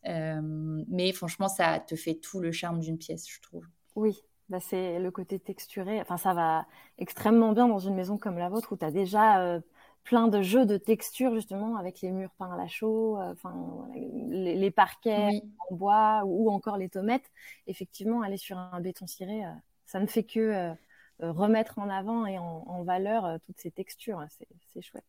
[0.06, 3.66] mais franchement, ça te fait tout le charme d'une pièce, je trouve.
[3.96, 6.00] Oui, bah c'est le côté texturé.
[6.00, 6.68] Enfin, ça va
[7.00, 9.62] extrêmement bien dans une maison comme la vôtre où tu as déjà
[10.08, 13.54] plein de jeux de textures justement avec les murs peints à la chaux, euh, enfin
[14.30, 17.30] les, parquets en bois ou encore les tomates.
[17.68, 19.50] Effectivement, aller sur un béton ciré, euh,
[19.86, 20.74] ça ne fait que euh,
[21.20, 24.24] remettre en avant et en, valeur toutes ces textures.
[24.74, 25.04] C'est chouette.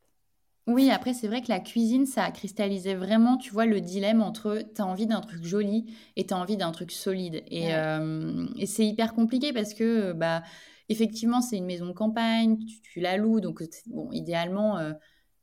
[0.67, 4.21] Oui, après, c'est vrai que la cuisine, ça a cristallisé vraiment, tu vois, le dilemme
[4.21, 7.45] entre tu as envie d'un truc joli et tu as envie d'un truc solide.
[7.47, 10.43] Et, et c'est hyper compliqué parce que, bah,
[10.89, 14.93] effectivement, c'est une maison de campagne, tu, la loues, donc, bon, idéalement, euh,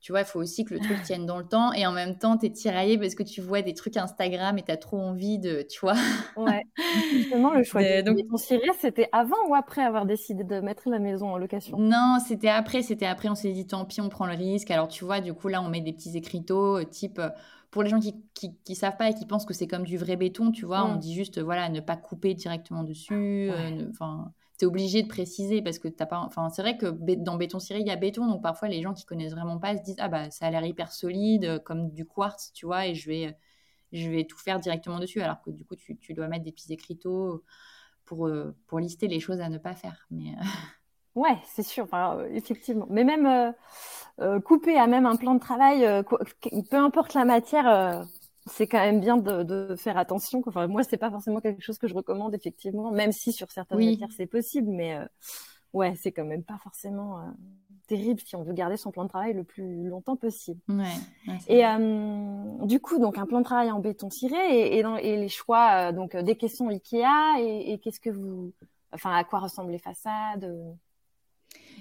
[0.05, 2.19] tu vois, il faut aussi que le truc tienne dans le temps et en même
[2.19, 4.99] temps, tu es tiraillé parce que tu vois des trucs Instagram et tu as trop
[4.99, 5.95] envie de, tu vois.
[6.37, 6.61] Ouais.
[7.11, 8.19] Justement, le choix de, donc...
[8.29, 11.79] ton c'était avant ou après avoir décidé de mettre la maison en location?
[11.79, 12.83] Non, c'était après.
[12.83, 14.69] C'était après, on s'est dit tant pis, on prend le risque.
[14.69, 17.17] Alors, tu vois, du coup, là, on met des petits écriteaux, euh, type.
[17.17, 17.29] Euh,
[17.71, 18.13] pour les gens qui,
[18.63, 20.95] qui, savent pas et qui pensent que c'est comme du vrai béton, tu vois, on
[20.95, 20.99] mm.
[20.99, 23.49] dit juste, voilà, ne pas couper directement dessus.
[23.51, 26.19] Euh, enfin tu es obligé de préciser parce que t'as pas.
[26.19, 28.93] Enfin, c'est vrai que dans béton ciré, il y a béton, donc parfois les gens
[28.93, 31.91] qui connaissent vraiment pas se disent ah bah ça a l'air hyper solide, euh, comme
[31.91, 33.37] du quartz, tu vois, et je vais,
[33.91, 36.51] je vais tout faire directement dessus, alors que du coup tu, tu dois mettre des
[36.51, 37.43] petits écriteaux
[38.05, 40.07] pour, euh, pour lister les choses à ne pas faire.
[40.11, 40.43] Mais euh,
[41.15, 41.87] Ouais, c'est sûr,
[42.31, 42.87] effectivement.
[42.89, 43.53] Mais même
[44.43, 46.03] couper à même un plan de travail,
[46.69, 48.05] peu importe la matière,
[48.45, 50.41] c'est quand même bien de, de, faire attention.
[50.45, 53.83] Enfin, moi, c'est pas forcément quelque chose que je recommande effectivement, même si sur certaines
[53.83, 55.05] matières c'est possible, mais euh,
[55.73, 57.23] ouais, c'est quand même pas forcément euh,
[57.87, 60.61] terrible si on veut garder son plan de travail le plus longtemps possible.
[60.69, 64.83] Ouais, et euh, du coup, donc un plan de travail en béton ciré et, et,
[64.83, 68.53] dans, et les choix, donc des questions Ikea et, et qu'est-ce que vous,
[68.91, 70.45] enfin, à quoi ressemblent les façades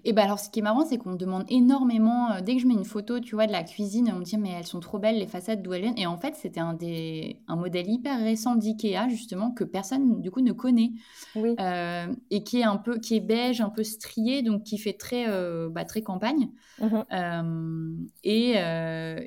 [0.07, 2.67] et ben alors, ce qui est marrant, c'est qu'on demande énormément, euh, dès que je
[2.67, 4.99] mets une photo, tu vois, de la cuisine, on me dit, mais elles sont trop
[4.99, 5.99] belles, les façades, d'où elles viennent.
[5.99, 10.31] Et en fait, c'était un, des, un modèle hyper récent d'IKEA, justement, que personne, du
[10.31, 10.93] coup, ne connaît.
[11.35, 11.57] Oui.
[11.59, 14.93] Euh, et qui est un peu, qui est beige, un peu strié, donc qui fait
[14.93, 16.51] très, euh, bah, très campagne.
[16.81, 18.57] Mmh et,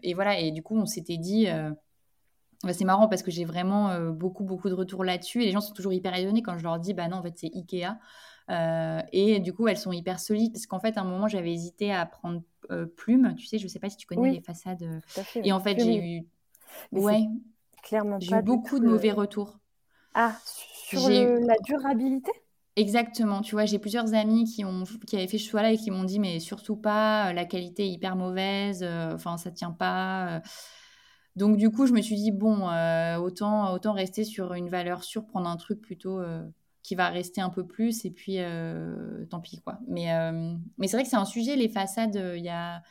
[0.04, 1.48] et, voilà, et du coup, on s'était dit...
[2.64, 5.44] Bah, c'est marrant parce que j'ai vraiment beaucoup, beaucoup de retours là-dessus.
[5.44, 7.34] Et les gens sont toujours hyper étonnés quand je leur dis, bah non, en fait,
[7.36, 7.98] c'est Ikea.
[8.50, 11.54] Euh, et du coup, elles sont hyper solides parce qu'en fait, à un moment, j'avais
[11.54, 12.42] hésité à prendre
[12.72, 13.36] euh, Plume.
[13.38, 14.84] Tu sais, je sais pas si tu connais les façades.
[14.84, 16.26] Euh, et en fait, j'ai eu.
[16.92, 17.28] ouais.
[17.84, 19.60] Clairement J'ai eu beaucoup de mauvais retours.
[20.14, 22.32] Ah, sur la durabilité?
[22.76, 25.90] Exactement, tu vois, j'ai plusieurs amis qui, ont, qui avaient fait ce choix-là et qui
[25.90, 30.42] m'ont dit, mais surtout pas, la qualité est hyper mauvaise, enfin, ça tient pas.
[31.36, 32.68] Donc, du coup, je me suis dit, bon,
[33.18, 36.20] autant, autant rester sur une valeur sûre, prendre un truc plutôt
[36.88, 39.78] qui va rester un peu plus et puis euh, tant pis quoi.
[39.90, 42.82] Mais, euh, mais c'est vrai que c'est un sujet, les façades, euh, il y a,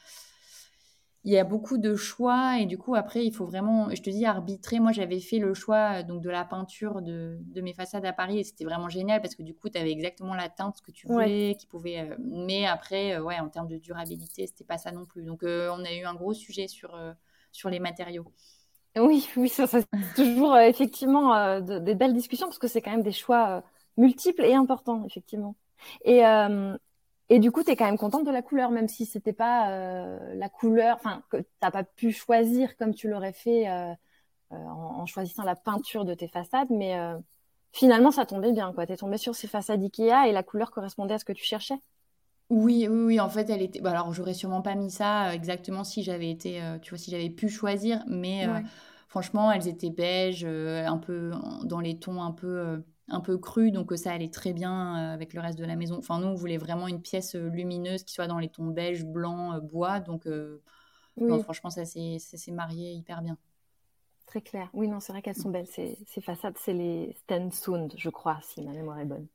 [1.24, 4.11] il y a beaucoup de choix et du coup après il faut vraiment, je te
[4.11, 4.80] dis, arbitrer.
[4.80, 8.40] Moi j'avais fait le choix donc de la peinture de, de mes façades à Paris
[8.40, 11.07] et c'était vraiment génial parce que du coup tu avais exactement la teinte que tu
[11.07, 12.18] voulais, qui pouvait...
[12.18, 15.22] mais après, ouais, en termes de durabilité, c'était pas ça non plus.
[15.22, 16.94] Donc on a eu un gros sujet sur,
[17.51, 18.30] sur les matériaux.
[18.99, 23.12] Oui, oui, ça, c'est toujours effectivement des belles discussions parce que c'est quand même des
[23.12, 23.64] choix
[23.97, 25.57] multiples et importants, effectivement.
[26.05, 26.76] Et, euh,
[27.28, 29.70] et du coup, tu es quand même contente de la couleur, même si c'était pas
[29.70, 33.92] euh, la couleur, enfin, que t'as pas pu choisir comme tu l'aurais fait euh,
[34.51, 36.97] en, en, choisissant la peinture de tes façades, mais
[37.72, 38.86] finalement, ça tombait bien, quoi.
[38.86, 41.78] T'es tombée sur ces façades Ikea et la couleur correspondait à ce que tu cherchais.
[42.49, 43.80] Oui, oui, oui, en fait, elle était.
[43.80, 47.28] Bah, alors, j'aurais sûrement pas mis ça exactement si j'avais été, tu vois, si j'avais
[47.28, 48.47] pu choisir, mais
[49.09, 51.32] franchement, elles étaient beige, un peu
[51.64, 55.14] dans les tons un peu un peu cru, donc euh, ça allait très bien euh,
[55.14, 55.96] avec le reste de la maison.
[55.98, 59.04] Enfin, nous, on voulait vraiment une pièce euh, lumineuse qui soit dans les tons beige,
[59.04, 60.00] blanc, bois.
[60.00, 60.28] Donc,
[61.42, 63.36] franchement, ça s'est marié hyper bien.
[64.26, 64.68] Très clair.
[64.72, 65.68] Oui, non, c'est vrai qu'elles sont belles.
[65.68, 69.26] Ces, façades, c'est les Stensund, je crois, si ma mémoire est bonne.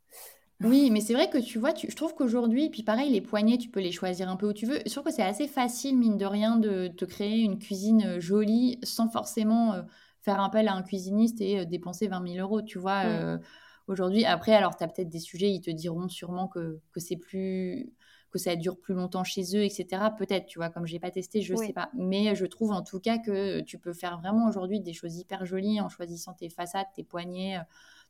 [0.60, 3.70] Oui, mais c'est vrai que tu vois, je trouve qu'aujourd'hui, puis pareil, les poignées, tu
[3.70, 4.80] peux les choisir un peu où tu veux.
[4.86, 8.78] Je trouve que c'est assez facile, mine de rien, de te créer une cuisine jolie
[8.84, 9.74] sans forcément
[10.20, 13.06] faire appel à un cuisiniste et dépenser 20 000 euros, tu vois.
[13.06, 13.42] Mm
[13.88, 14.26] aujourd'hui.
[14.26, 17.94] Après, alors, tu as peut-être des sujets, ils te diront sûrement que, que c'est plus
[18.32, 20.04] que ça dure plus longtemps chez eux, etc.
[20.18, 21.90] Peut-être, tu vois, comme j'ai pas testé, je ne sais pas.
[21.94, 25.46] Mais je trouve en tout cas que tu peux faire vraiment aujourd'hui des choses hyper
[25.46, 27.64] jolies en choisissant tes façades, tes poignets, euh,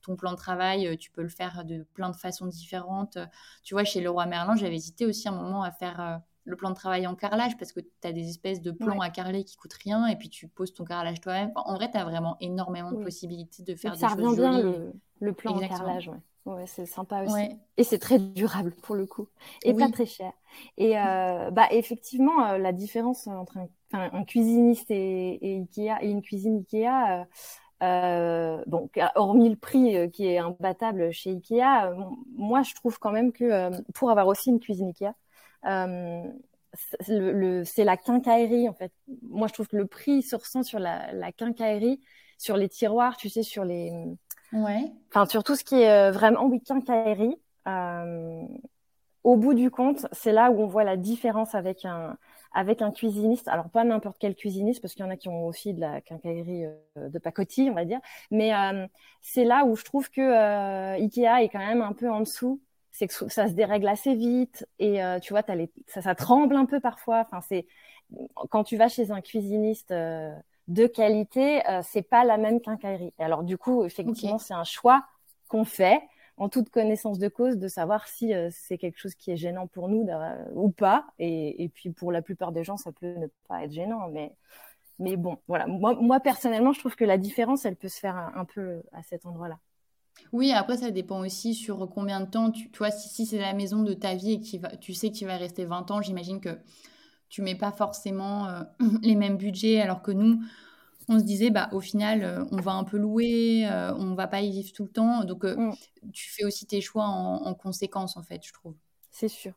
[0.04, 0.88] ton plan de travail.
[0.88, 3.18] Euh, tu peux le faire de plein de façons différentes.
[3.64, 6.70] Tu vois, chez Leroy Merlin, j'avais hésité aussi un moment à faire euh, le plan
[6.70, 9.58] de travail en carrelage parce que tu as des espèces de plans à carreler qui
[9.58, 11.52] coûtent rien et puis tu poses ton carrelage toi-même.
[11.56, 14.64] en vrai, tu as vraiment énormément de possibilités de faire des choses jolies.
[14.64, 14.92] Bien
[15.22, 16.18] le plan en carrelage, ouais.
[16.46, 17.50] Ouais, c'est sympa aussi.
[17.78, 19.28] Et c'est très durable pour le coup.
[19.64, 20.34] Et pas très cher.
[20.78, 23.58] Et euh, bah, effectivement, euh, la différence entre
[23.94, 27.28] un, cuisiniste et, Ikea et une cuisine Ikea,
[27.84, 31.94] euh, bon, hormis le prix qui est imbattable chez Ikea,
[32.36, 35.14] moi je trouve quand même que pour avoir aussi une cuisine Ikea,
[37.08, 38.92] le, c'est la quincaillerie en fait.
[39.22, 42.02] Moi je trouve que le prix se ressent sur la, la quincaillerie,
[42.40, 43.92] sur les tiroirs, tu sais, sur les
[44.54, 44.92] Ouais.
[45.10, 46.82] Enfin, sur tout ce qui est euh, vraiment week-end.
[47.68, 48.44] Euh,
[49.24, 52.18] au bout du compte, c'est là où on voit la différence avec un,
[52.54, 53.48] avec un cuisiniste.
[53.48, 56.02] Alors pas n'importe quel cuisiniste, parce qu'il y en a qui ont aussi de la
[56.02, 58.00] quincaillerie euh, de pacotille, on va dire.
[58.32, 58.88] Mais euh,
[59.22, 62.62] c'est là où je trouve que euh, Ikea est quand même un peu en dessous.
[62.92, 66.58] C'est que ça se dérègle assez vite et tu vois, as les, ça, ça tremble
[66.58, 67.22] un peu parfois.
[67.22, 67.66] Enfin, c'est
[68.50, 69.94] quand tu vas chez un cuisiniste
[70.68, 73.14] de qualité, c'est pas la même quincaillerie.
[73.20, 75.06] Et alors du coup, effectivement, c'est un choix
[75.48, 76.02] qu'on fait
[76.42, 79.68] en toute connaissance de cause de savoir si euh, c'est quelque chose qui est gênant
[79.68, 80.08] pour nous
[80.56, 81.06] ou pas.
[81.20, 84.08] Et, puis pour la plupart des gens, ça peut ne pas être gênant.
[84.10, 84.34] Mais,
[84.98, 85.68] mais bon, voilà.
[85.68, 89.28] Moi, personnellement, je trouve que la différence, elle peut se faire un, peu à cet
[89.28, 89.60] endroit-là.
[90.32, 92.50] Oui, après, ça dépend aussi sur combien de temps.
[92.50, 95.38] Tu, vois, si, c'est la maison de ta vie et que tu sais qu'il va
[95.38, 96.58] rester 20 ans, j'imagine que
[97.32, 98.62] tu mets pas forcément euh,
[99.02, 100.40] les mêmes budgets alors que nous,
[101.08, 104.28] on se disait, bah, au final, euh, on va un peu louer, euh, on va
[104.28, 105.24] pas y vivre tout le temps.
[105.24, 105.76] Donc, euh, mm.
[106.14, 108.76] tu fais aussi tes choix en, conséquence, en fait, je trouve.
[109.10, 109.54] C'est sûr.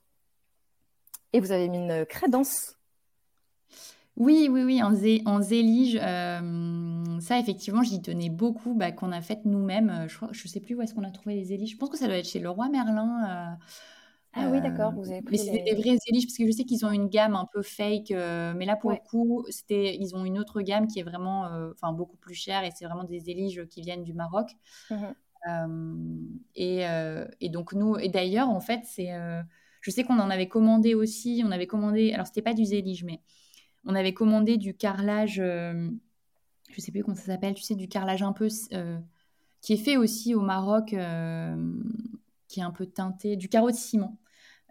[1.33, 2.77] Et vous avez mis une crédence?
[4.17, 9.21] Oui, oui, oui, en, zé, en zélige, ça effectivement, j'y tenais beaucoup, bah, qu'on a
[9.21, 10.07] fait nous-mêmes.
[10.09, 11.73] Je ne sais plus où est-ce qu'on a trouvé les zéliges.
[11.73, 13.59] Je pense que ça doit être chez Leroy Merlin.
[14.37, 16.65] Ah oui, d'accord, vous avez pris Mais c'est des vrais Zélige, parce que je sais
[16.65, 20.17] qu'ils ont une gamme un peu fake, euh, mais là, pour le coup, c'était, ils
[20.17, 23.05] ont une autre gamme qui est vraiment, euh, enfin, beaucoup plus chère, et c'est vraiment
[23.05, 24.51] des Zéliges qui viennent du Maroc.
[24.91, 24.97] Mmh
[26.55, 29.11] et, euh, et, donc, nous, et d'ailleurs, en fait, c'est,
[29.83, 33.05] je sais qu'on en avait commandé aussi, on avait commandé, alors, c'était pas du Zélige,
[33.05, 33.21] mais
[33.85, 38.23] on avait commandé du carrelage, je sais plus comment ça s'appelle, tu sais, du carrelage
[38.23, 38.49] un peu,
[39.61, 44.17] qui est fait aussi au Maroc, qui est un peu teinté, du carreau de ciment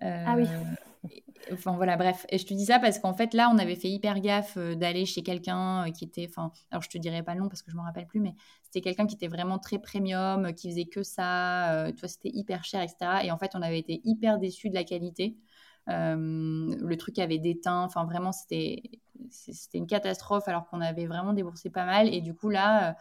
[0.04, 0.46] ah oui.
[0.46, 2.26] Euh, enfin voilà, bref.
[2.30, 4.76] Et je te dis ça parce qu'en fait, là, on avait fait hyper gaffe euh,
[4.76, 7.62] d'aller chez quelqu'un euh, qui était, enfin, alors je te dirai pas le nom parce
[7.62, 10.86] que je me rappelle plus, mais c'était quelqu'un qui était vraiment très premium, qui faisait
[10.86, 11.88] que ça.
[11.94, 13.24] tu vois, c'était hyper cher, etc.
[13.24, 15.38] Et en fait, on avait été hyper déçus de la qualité.
[15.88, 17.84] le truc avait déteint.
[17.84, 18.82] Enfin, vraiment, c'était
[19.74, 22.14] une catastrophe alors qu'on avait vraiment déboursé pas mal.
[22.14, 22.94] Et du coup, là euh,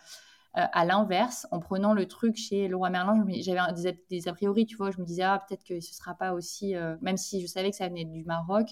[0.55, 4.91] à l'inverse, en prenant le truc chez Leroy Merlin, j'avais des, a priori, tu vois,
[4.91, 7.71] je me disais, ah, peut-être que ce sera pas aussi, euh, même si je savais
[7.71, 8.69] que ça venait du Maroc,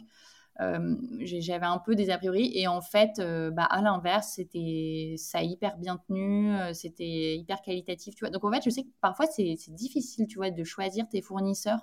[0.60, 2.50] euh, j'avais un peu des a priori.
[2.54, 3.20] Et en fait,
[3.52, 8.30] bah, à l'inverse, c'était ça a hyper bien tenu, c'était hyper qualitatif, tu vois.
[8.30, 11.80] Donc en fait, je sais que parfois, c'est difficile, tu vois, de choisir tes fournisseurs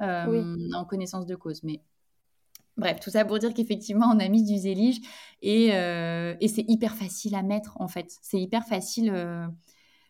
[0.00, 1.62] en connaissance de cause.
[1.64, 1.82] Mais
[2.76, 5.00] Bref, tout ça pour dire qu'effectivement, on a mis du zélige
[5.40, 8.14] et, euh, et c'est hyper facile à mettre en fait.
[8.20, 9.10] C'est hyper facile.
[9.14, 9.46] Euh,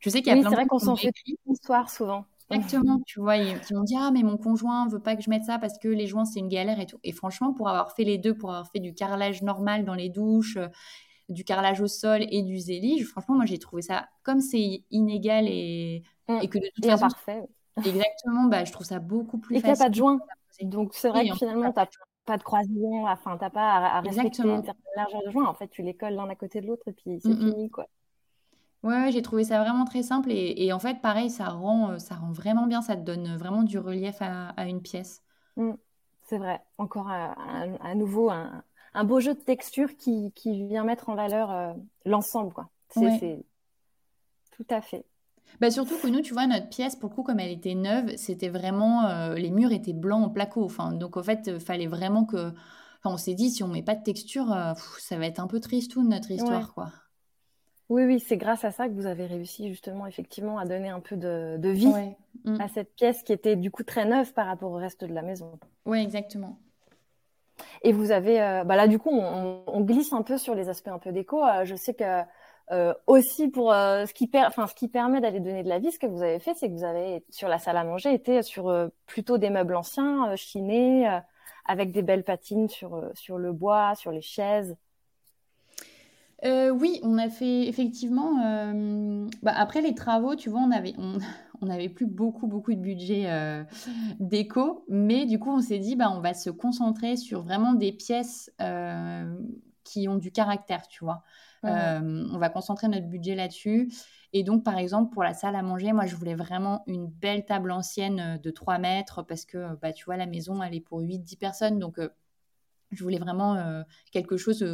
[0.00, 2.24] je sais qu'il y a oui, plein c'est vrai qu'on s'en fait une histoire souvent.
[2.50, 5.44] Exactement, tu vois, ils, m'ont dit ah mais mon conjoint veut pas que je mette
[5.44, 6.98] ça parce que les joints c'est une galère et tout.
[7.04, 10.08] Et franchement, pour avoir fait les deux, pour avoir fait du carrelage normal dans les
[10.08, 10.68] douches, euh,
[11.28, 15.46] du carrelage au sol et du zélige, franchement moi j'ai trouvé ça comme c'est inégal
[15.48, 16.38] et, mmh.
[16.42, 17.42] et que de toute et façon parfait.
[17.84, 19.70] Exactement, bah je trouve ça beaucoup plus et facile.
[19.70, 20.18] Et qu'il n'y a pas de joint.
[20.62, 24.64] Donc c'est vrai que finalement tu pas de croisillon, enfin, t'as pas à, respecter une
[24.64, 25.46] certaine largeur de joint.
[25.46, 27.88] En fait, tu les colles l'un à côté de l'autre et puis c'est fini, quoi.
[28.82, 32.14] Ouais, j'ai trouvé ça vraiment très simple et, en fait, pareil, ça rend, euh, ça
[32.14, 35.22] rend vraiment bien, ça te donne vraiment du relief à, une pièce.
[35.56, 35.72] Mmh,
[36.24, 36.60] c'est vrai.
[36.78, 41.72] Encore à, nouveau un, beau jeu de texture qui, vient mettre en valeur euh,
[42.04, 42.68] l'ensemble, quoi.
[42.90, 43.44] C'est
[44.52, 45.04] tout à fait.
[45.60, 48.14] Bah surtout que nous, tu vois, notre pièce, pour le coup, comme elle était neuve,
[48.16, 49.06] c'était vraiment.
[49.06, 50.64] Euh, les murs étaient blancs en placo.
[50.64, 52.50] Enfin, donc, en fait, il fallait vraiment que.
[52.98, 55.46] Enfin, on s'est dit, si on met pas de texture, euh, ça va être un
[55.46, 56.90] peu triste tout notre histoire, quoi.
[57.88, 60.98] Oui, oui, c'est grâce à ça que vous avez réussi justement, effectivement, à donner un
[60.98, 61.92] peu de, de vie
[62.44, 62.60] mm.
[62.60, 65.22] à cette pièce qui était du coup très neuve par rapport au reste de la
[65.22, 65.58] maison.
[65.84, 66.58] Oui, exactement.
[67.82, 70.68] Et vous avez, euh, bah là, du coup, on, on, glisse un peu sur les
[70.68, 71.40] aspects un peu déco.
[71.62, 72.22] je sais que
[72.72, 76.22] euh, aussi pour euh, ce qui permet d'aller donner de la vie, ce que vous
[76.22, 79.38] avez fait, c'est que vous avez sur la salle à manger été sur euh, plutôt
[79.38, 81.08] des meubles anciens, chinés,
[81.64, 84.76] avec des belles patines sur sur le bois, sur les chaises.
[86.44, 88.34] oui, on a fait effectivement.
[89.42, 91.18] Bah, après les travaux, tu vois, on avait on,
[91.60, 93.28] on avait plus beaucoup beaucoup de budget
[94.18, 97.92] déco, mais du coup on s'est dit bah on va se concentrer sur vraiment des
[97.92, 98.50] pièces
[99.86, 101.22] qui ont du caractère, tu vois.
[101.64, 103.92] Euh, on va concentrer notre budget là-dessus.
[104.32, 107.44] Et donc, par exemple, pour la salle à manger, moi, je voulais vraiment une belle
[107.44, 110.80] table ancienne euh, de 3 mètres parce que, bah, tu vois, la maison, elle est
[110.80, 111.78] pour 8-10 personnes.
[111.78, 112.08] Donc, euh,
[112.92, 113.82] je voulais vraiment
[114.12, 114.64] quelque chose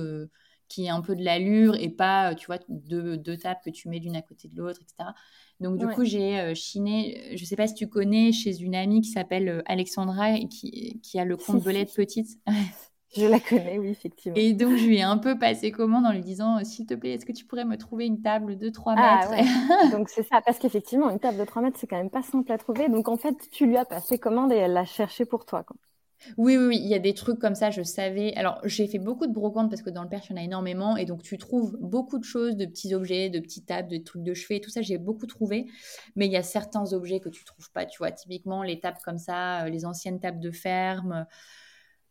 [0.69, 4.01] qui ait un peu de l'allure et pas, tu vois, deux, tables que tu mets
[4.01, 5.13] l'une à côté de l'autre, etc.
[5.61, 9.09] Donc, du coup, j'ai chiné, je sais pas si tu connais, chez une amie qui
[9.09, 12.39] s'appelle Alexandra et qui, qui a le compte Belette Petite.
[13.15, 14.37] Je la connais, oui, effectivement.
[14.39, 17.13] Et donc, je lui ai un peu passé commande en lui disant S'il te plaît,
[17.13, 19.91] est-ce que tu pourrais me trouver une table de 3 ah, mètres?
[19.93, 22.51] Donc, c'est ça, parce qu'effectivement, une table de 3 mètres, c'est quand même pas simple
[22.51, 22.89] à trouver.
[22.89, 25.63] Donc, en fait, tu lui as passé commande et elle l'a cherché pour toi.
[25.63, 25.77] Quoi.
[26.37, 28.35] Oui, oui, oui, il y a des trucs comme ça, je savais.
[28.35, 30.45] Alors, j'ai fait beaucoup de brocantes parce que dans le Perche, il y en a
[30.45, 30.97] énormément.
[30.97, 34.23] Et donc, tu trouves beaucoup de choses, de petits objets, de petites tables, de trucs
[34.23, 35.67] de chevet, tout ça, j'ai beaucoup trouvé.
[36.17, 37.87] Mais il y a certains objets que tu trouves pas.
[37.87, 41.27] Tu vois, typiquement, les tables comme ça, euh, les anciennes tables de ferme.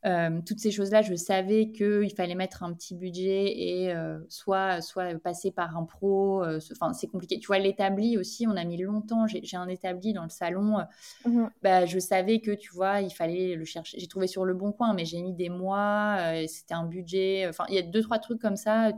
[0.06, 4.82] Euh, toutes ces choses-là, je savais qu'il fallait mettre un petit budget et euh, soit,
[4.82, 6.44] soit passer par un pro.
[6.44, 7.40] Euh, enfin, c'est compliqué.
[7.40, 9.28] Tu vois, l'établi aussi, on a mis longtemps.
[9.28, 10.80] J'ai un établi dans le salon.
[11.26, 14.00] Mmh bah, je savais que, tu vois, il fallait le chercher.
[14.00, 16.18] J'ai trouvé sur le bon coin, mais j'ai mis des mois.
[16.48, 17.46] C'était un budget.
[17.48, 18.92] Enfin, il y a deux, trois trucs comme ça.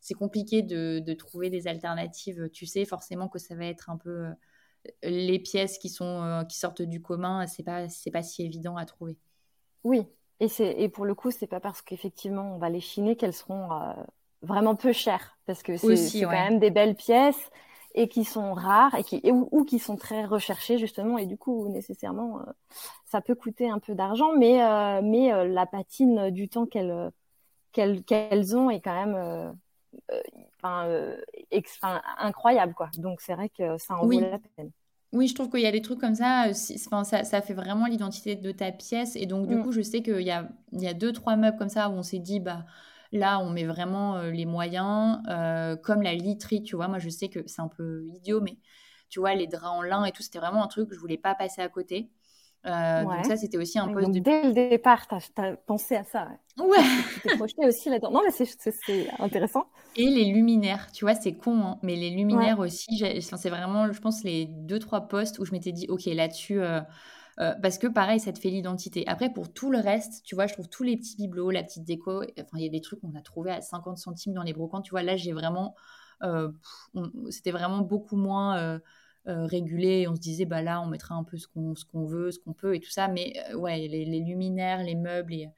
[0.00, 2.48] C'est compliqué de, de, trouver des alternatives.
[2.52, 4.26] Tu sais forcément que ça va être un peu
[5.02, 7.46] les pièces qui, sont, qui sortent du commun.
[7.46, 9.16] C'est pas, pas si évident à trouver.
[9.84, 10.06] Oui,
[10.40, 13.34] et, c'est, et pour le coup, c'est pas parce qu'effectivement on va les chiner qu'elles
[13.34, 13.92] seront euh,
[14.42, 17.50] vraiment peu chères, parce que c'est, quand même des belles pièces
[17.94, 21.18] et qui sont rares et qui ou, qui sont très recherchées justement.
[21.18, 22.52] Et du coup nécessairement euh,
[23.06, 27.10] ça peut coûter un peu d'argent, mais euh, mais la patine du temps qu'elles
[27.72, 29.54] qu'elles, qu'elles ont est quand même
[32.18, 32.90] incroyable quoi.
[32.98, 34.70] Donc c'est vrai que ça en vaut la peine.
[35.12, 37.86] Oui, je trouve qu'il y a des trucs comme ça, euh, ça, ça fait vraiment
[37.86, 39.16] l'identité de ta pièce.
[39.16, 39.62] Et donc, du mmh.
[39.64, 41.94] coup, je sais qu'il y a, il y a deux, trois meubles comme ça où
[41.94, 42.64] on s'est dit, bah,
[43.10, 46.86] là, on met vraiment euh, les moyens, euh, comme la literie, tu vois.
[46.86, 48.56] Moi, je sais que c'est un peu idiot, mais
[49.08, 51.18] tu vois, les draps en lin et tout, c'était vraiment un truc que je voulais
[51.18, 52.08] pas passer à côté.
[52.66, 54.04] Euh, donc ça, c'était aussi un peu...
[54.08, 56.28] Dès le départ, tu as, pensé à ça.
[56.58, 56.78] Ouais.
[57.14, 58.10] tu t'es projeté aussi là-dedans.
[58.10, 59.66] Non, mais c'est intéressant.
[59.96, 64.00] Et les luminaires, tu vois, c'est con, hein, mais les luminaires aussi, c'est vraiment, je
[64.00, 66.60] pense, les deux, trois postes où je m'étais dit, OK, là-dessus...
[66.60, 66.80] Euh,
[67.38, 69.06] euh, parce que pareil, ça te fait l'identité.
[69.06, 71.84] Après, pour tout le reste, tu vois, je trouve tous les petits bibelots, la petite
[71.84, 74.52] déco, enfin, il y a des trucs qu'on a trouvé à 50 centimes dans les
[74.52, 74.84] brocantes.
[74.84, 75.74] Tu vois, là, j'ai vraiment...
[77.30, 78.78] C'était vraiment beaucoup moins
[79.28, 80.08] euh, régulé.
[80.08, 82.38] on se disait, bah là, on mettra un peu ce qu'on ce qu'on veut, ce
[82.38, 83.08] qu'on peut et tout ça.
[83.08, 85.48] Mais euh, ouais, les, luminaires, les meubles, et,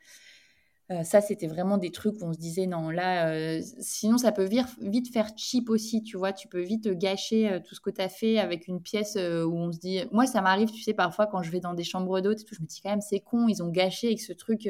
[0.90, 4.44] euh, ça, c'était vraiment des trucs où on se disait, non, là, sinon, ça peut
[4.44, 6.32] vite, vite faire cheap aussi, tu vois.
[6.32, 9.70] Tu peux vite gâcher tout ce que tu as fait avec une pièce où on
[9.70, 10.00] se dit.
[10.10, 12.56] Moi, ça m'arrive, tu sais, parfois quand je vais dans des chambres d'hôtes et tout,
[12.56, 14.68] je me dis quand même, c'est con, ils ont gâché avec ce truc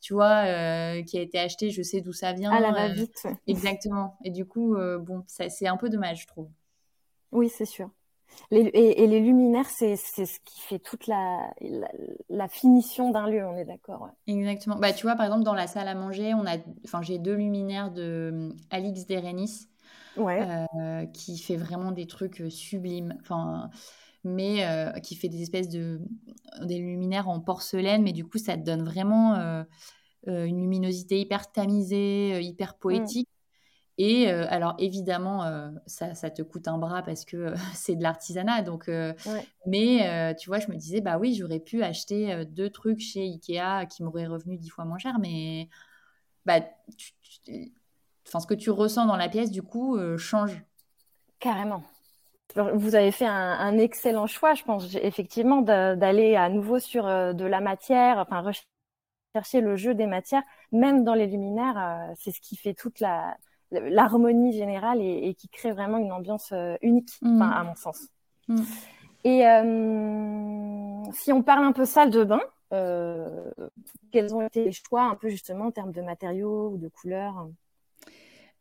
[0.00, 0.42] tu vois,
[1.02, 2.50] qui a été acheté, je sais d'où ça vient.
[2.50, 3.26] À la va-vite.
[3.46, 4.18] exactement.
[4.24, 6.50] Et du coup, bon, c'est un peu dommage, je trouve.
[7.30, 7.90] Oui, c'est sûr
[8.50, 11.52] et, les luminaires, c'est ce qui fait toute la,
[12.30, 14.08] la, finition d'un lieu, on est d'accord.
[14.26, 14.76] Exactement.
[14.76, 17.34] Bah, tu vois, par exemple, dans la salle à manger, on a, enfin, j'ai deux
[17.34, 19.68] luminaires de hum, Alix Derenis,
[20.18, 23.16] euh, qui fait vraiment des trucs euh, sublimes.
[23.20, 23.70] Enfin,
[24.24, 26.00] mais euh, qui fait des espèces de
[26.62, 29.34] des luminaires en porcelaine, mais du coup, ça te donne vraiment
[30.26, 33.04] une luminosité hyper tamisée, hyper mmh.
[33.98, 37.96] Et euh, alors évidemment, euh, ça, ça, te coûte un bras parce que euh, c'est
[37.96, 38.62] de l'artisanat.
[38.62, 38.88] Donc,
[39.66, 43.86] mais tu vois, je me disais bah oui, j'aurais pu acheter deux trucs chez Ikea
[43.90, 45.68] qui m'auraient revenu dix fois moins cher, mais
[46.46, 46.60] bah,
[48.26, 50.62] enfin, ce que tu ressens dans la pièce du coup change.
[51.40, 51.82] Carrément.
[52.56, 57.60] Vous avez fait un, excellent choix, je pense, effectivement, d'aller à nouveau sur de la
[57.60, 58.40] matière, enfin
[59.34, 60.42] rechercher le jeu des matières,
[60.72, 63.36] même dans les luminaires, c'est ce qui fait toute la,
[63.70, 67.42] l'harmonie générale et, qui crée vraiment une ambiance euh, unique, mm.
[67.42, 68.08] à mon sens.
[68.48, 68.62] Mm.
[69.24, 72.40] Et euh, si on parle un peu salle de bain,
[72.72, 73.50] euh,
[74.12, 77.48] quels ont été les choix un peu justement en termes de matériaux ou de couleurs?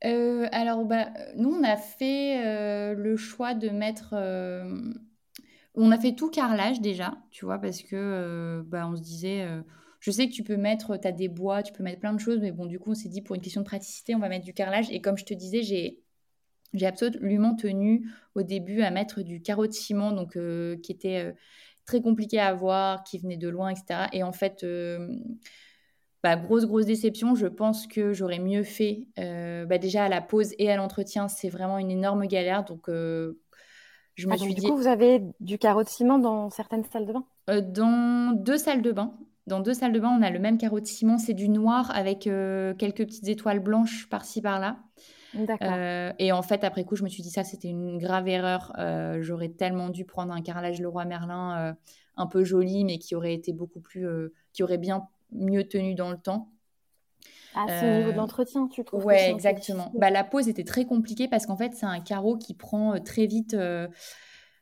[0.02, 4.14] Alors, bah, nous, on a fait le choix de mettre.
[5.74, 9.48] on a fait tout carrelage déjà, tu vois, parce que bah, on se disait
[10.08, 12.20] je sais que tu peux mettre, tu as des bois, tu peux mettre plein de
[12.20, 14.30] choses, mais bon, du coup, on s'est dit pour une question de praticité, on va
[14.30, 14.90] mettre du carrelage.
[14.90, 16.00] Et comme je te disais, j'ai
[16.74, 21.26] j'ai absolument tenu au début à mettre du carreau de ciment, donc euh, qui était
[21.26, 21.34] euh,
[21.86, 24.08] très compliqué à avoir, qui venait de loin, etc.
[24.14, 25.14] Et en fait, euh,
[26.24, 27.36] bah, grosse, grosse déception.
[27.36, 29.08] Je pense que j'aurais mieux fait.
[29.18, 32.64] Bah, déjà à la pause et à l'entretien, c'est vraiment une énorme galère.
[32.64, 33.34] Donc, je
[34.26, 34.68] me ah, suis du dit.
[34.68, 37.26] coup, vous avez du carreau de ciment dans certaines salles de bain?
[37.62, 39.14] Dans deux salles de bain.
[39.48, 41.90] Dans deux salles de bain, on a le même carreau de ciment, c'est du noir
[41.96, 44.78] avec euh, quelques petites étoiles blanches par-ci par-là.
[45.62, 48.74] Euh, et en fait, après coup, je me suis dit ça, c'était une grave erreur.
[48.78, 51.76] Euh, j'aurais tellement dû prendre un carrelage Leroy Merlin
[52.18, 54.06] un peu joli, mais qui aurait été beaucoup plus,
[54.52, 56.50] qui aurait bien mieux tenu dans le temps.
[57.56, 59.92] Ah, c'est au niveau de l'entretien, tu trouves Ouais, exactement.
[59.96, 63.28] Bah, la pose était très compliquée parce qu'en fait, c'est un carreau qui prend très
[63.28, 63.56] vite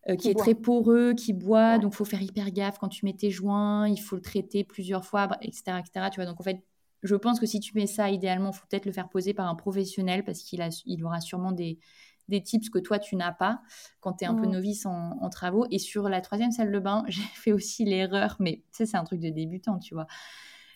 [0.09, 1.79] euh, qui, est très poreux, qui boit.
[1.79, 3.87] Donc, il faut faire hyper gaffe quand tu mets tes joints.
[3.87, 6.09] Il faut le traiter plusieurs fois, etc., etc.
[6.11, 6.63] Tu vois, donc en fait,
[7.03, 9.47] je pense que si tu mets ça, idéalement, il faut peut-être le faire poser par
[9.47, 11.79] un professionnel parce qu'il a, il aura sûrement des,
[12.27, 13.61] des tips que toi, tu n'as pas
[13.99, 15.65] quand tu es un peu novice en, travaux.
[15.71, 19.03] Et sur la troisième salle de bain, j'ai fait aussi l'erreur, mais ça, c'est un
[19.03, 20.07] truc de débutant, tu vois.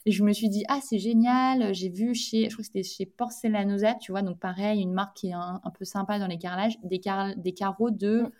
[0.05, 2.83] Et je me suis dit, ah, c'est génial, j'ai vu chez, je crois que c'était
[2.83, 6.37] chez Porcelanosa, tu vois, donc pareil, une marque qui est un, peu sympa dans les
[6.37, 7.01] carrelages, des,
[7.37, 8.31] des carreaux de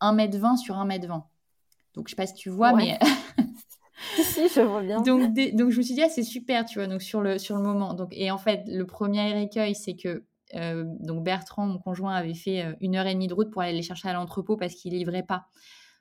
[0.00, 1.22] 1m20 sur 1m20.
[1.94, 2.98] Donc, je sais pas si tu vois, mais.
[4.22, 5.00] si, je vois bien.
[5.00, 7.56] Donc, donc, je me suis dit, ah, c'est super, tu vois, donc sur le, sur
[7.56, 7.94] le moment.
[7.94, 10.24] Donc, et en fait, le premier écueil, c'est que
[10.54, 13.62] euh, donc Bertrand, mon conjoint, avait fait euh, une heure et demie de route pour
[13.62, 15.46] aller les chercher à l'entrepôt parce qu'il livrait pas.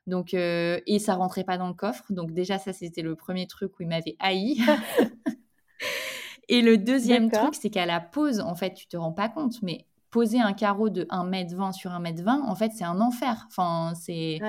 [0.06, 2.06] Donc, euh, et ça rentrait pas dans le coffre.
[2.10, 4.58] Donc déjà, ça, c'était le premier truc où il m'avait haï.
[6.50, 9.62] et le deuxième truc, c'est qu'à la pose, en fait, tu te rends pas compte,
[9.62, 9.86] mais
[10.18, 13.46] poser un carreau de 1m20 sur 1m20, en fait, c'est un enfer.
[13.50, 14.40] Enfin, c'est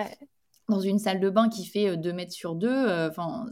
[0.69, 3.09] dans une salle de bain qui fait 2 mètres sur 2.
[3.11, 3.45] Enfin,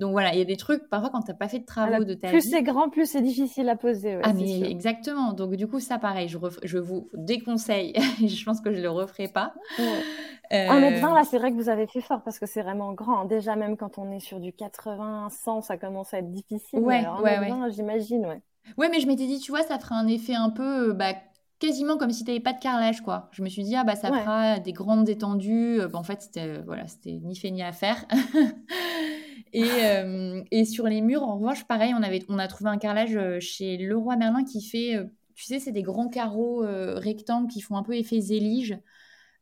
[0.00, 2.04] donc voilà, il y a des trucs, parfois quand tu n'as pas fait de travaux
[2.04, 4.20] de ta plus c'est grand, plus c'est difficile à poser.
[4.22, 5.32] ah mais exactement.
[5.32, 7.94] Donc du coup, ça pareil, je, je vous déconseille.
[8.24, 9.54] je pense que je ne le referai pas.
[9.78, 10.02] Ouais.
[10.52, 10.68] Euh...
[10.68, 13.24] 1m20, là, c'est vrai que vous avez fait fort parce que c'est vraiment grand.
[13.24, 16.78] Déjà, même quand on est sur du 80, 100, ça commence à être difficile.
[16.78, 17.70] Ouais, ouais, ouais.
[17.70, 18.40] j'imagine, ouais.
[18.76, 21.14] Ouais, mais je m'étais dit, tu vois, ça ferait un effet un peu bah,
[21.58, 23.28] quasiment comme si tu n'avais pas de carrelage, quoi.
[23.32, 25.78] Je me suis dit, ah bah ça fera des grandes étendues.
[25.92, 28.04] Bah, en fait, c'était voilà, ni fait ni à faire.
[29.54, 33.16] Euh, et, sur les murs, en revanche, pareil, on, avait, on a trouvé un carrelage
[33.16, 35.04] euh, chez Leroy Merlin qui fait, euh,
[35.34, 38.78] tu sais, c'est des grands carreaux rectangles qui font un peu effet zélige,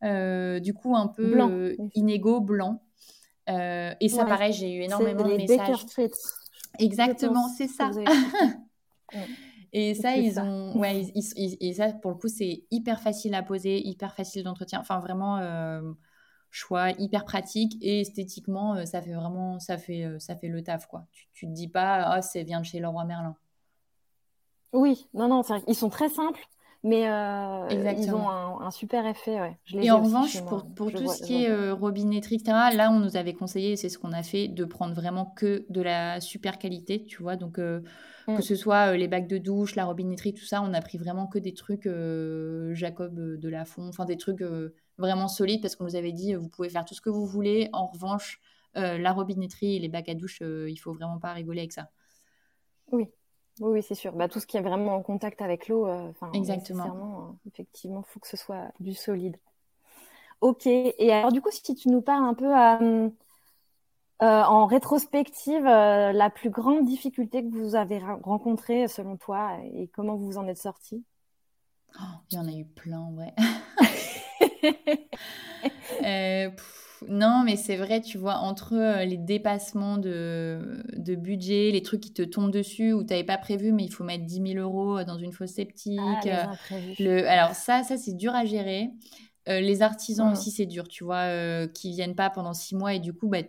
[0.02, 2.80] du coup un peu inégaux, blancs.
[3.48, 5.86] et ça, pareil, j'ai eu énormément de messages.
[6.78, 7.90] Exactement, c'est ça.
[9.72, 10.78] Et ça, ils ont.
[10.78, 14.80] Ouais, et ça, pour le coup, c'est hyper facile à poser, hyper facile d'entretien.
[14.80, 15.38] Enfin, vraiment,
[16.56, 20.62] choix hyper pratique et esthétiquement, euh, ça fait vraiment, ça fait, euh, ça fait le
[20.62, 21.06] taf, quoi.
[21.12, 23.36] Tu, tu te dis pas, ah, c'est vient de chez Leroy Merlin.
[24.72, 26.40] Oui, non, non, ils sont très simples,
[26.86, 29.40] mais euh, ils ont un, super effet.
[29.40, 29.56] Ouais.
[29.72, 33.34] et en revanche, pour, pour tout ce qui est robinetterie, etc., là, on nous avait
[33.34, 37.22] conseillé, c'est ce qu'on a fait, de prendre vraiment que de la super qualité, tu
[37.22, 37.36] vois.
[37.36, 37.82] Donc, que
[38.26, 38.40] mm.
[38.40, 41.38] ce soit les bacs de douche, la robinetterie, tout ça, on a pris vraiment que
[41.38, 41.88] des trucs
[42.74, 44.42] Jacob de la Fond, enfin des trucs
[44.98, 47.68] vraiment solide parce qu'on nous avait dit vous pouvez faire tout ce que vous voulez.
[47.72, 48.40] En revanche,
[48.76, 51.72] euh, la robinetterie et les bacs à douche, euh, il faut vraiment pas rigoler avec
[51.72, 51.90] ça.
[52.92, 53.06] Oui,
[53.60, 54.12] oui, c'est sûr.
[54.12, 57.36] Bah, tout ce qui est vraiment en contact avec l'eau, euh, exactement.
[57.46, 59.36] effectivement, il faut que ce soit du solide.
[60.40, 60.66] Ok.
[60.66, 62.52] Et alors, du coup, si tu nous parles un peu
[64.20, 70.26] en rétrospective, la plus grande difficulté que vous avez rencontrée selon toi et comment vous
[70.26, 71.04] vous en êtes sorti
[71.98, 73.34] oh, Il y en a eu plein, ouais.
[76.04, 76.50] Euh,
[77.08, 82.00] non, mais c'est vrai, tu vois, entre euh, les dépassements de, de, budget, les trucs
[82.00, 84.58] qui te tombent dessus ou tu n'avais pas prévu, mais il faut mettre 10 000
[84.58, 86.00] euros dans une fosse sceptique.
[86.00, 86.52] Ah,
[86.98, 88.90] le, alors ça, ça c'est dur à gérer.
[89.48, 93.00] Euh, les artisans aussi, c'est dur, tu vois, qui viennent pas pendant six mois et
[93.00, 93.42] du coup, bah,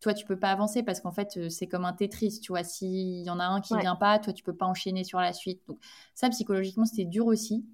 [0.00, 2.64] toi, tu peux pas avancer parce qu'en fait, c'est comme un Tetris, tu vois.
[2.64, 5.32] S'il y en a un qui vient pas, toi, tu peux pas enchaîner sur la
[5.32, 5.60] suite.
[5.68, 5.78] Donc,
[6.14, 7.64] ça, psychologiquement, c'était dur aussi.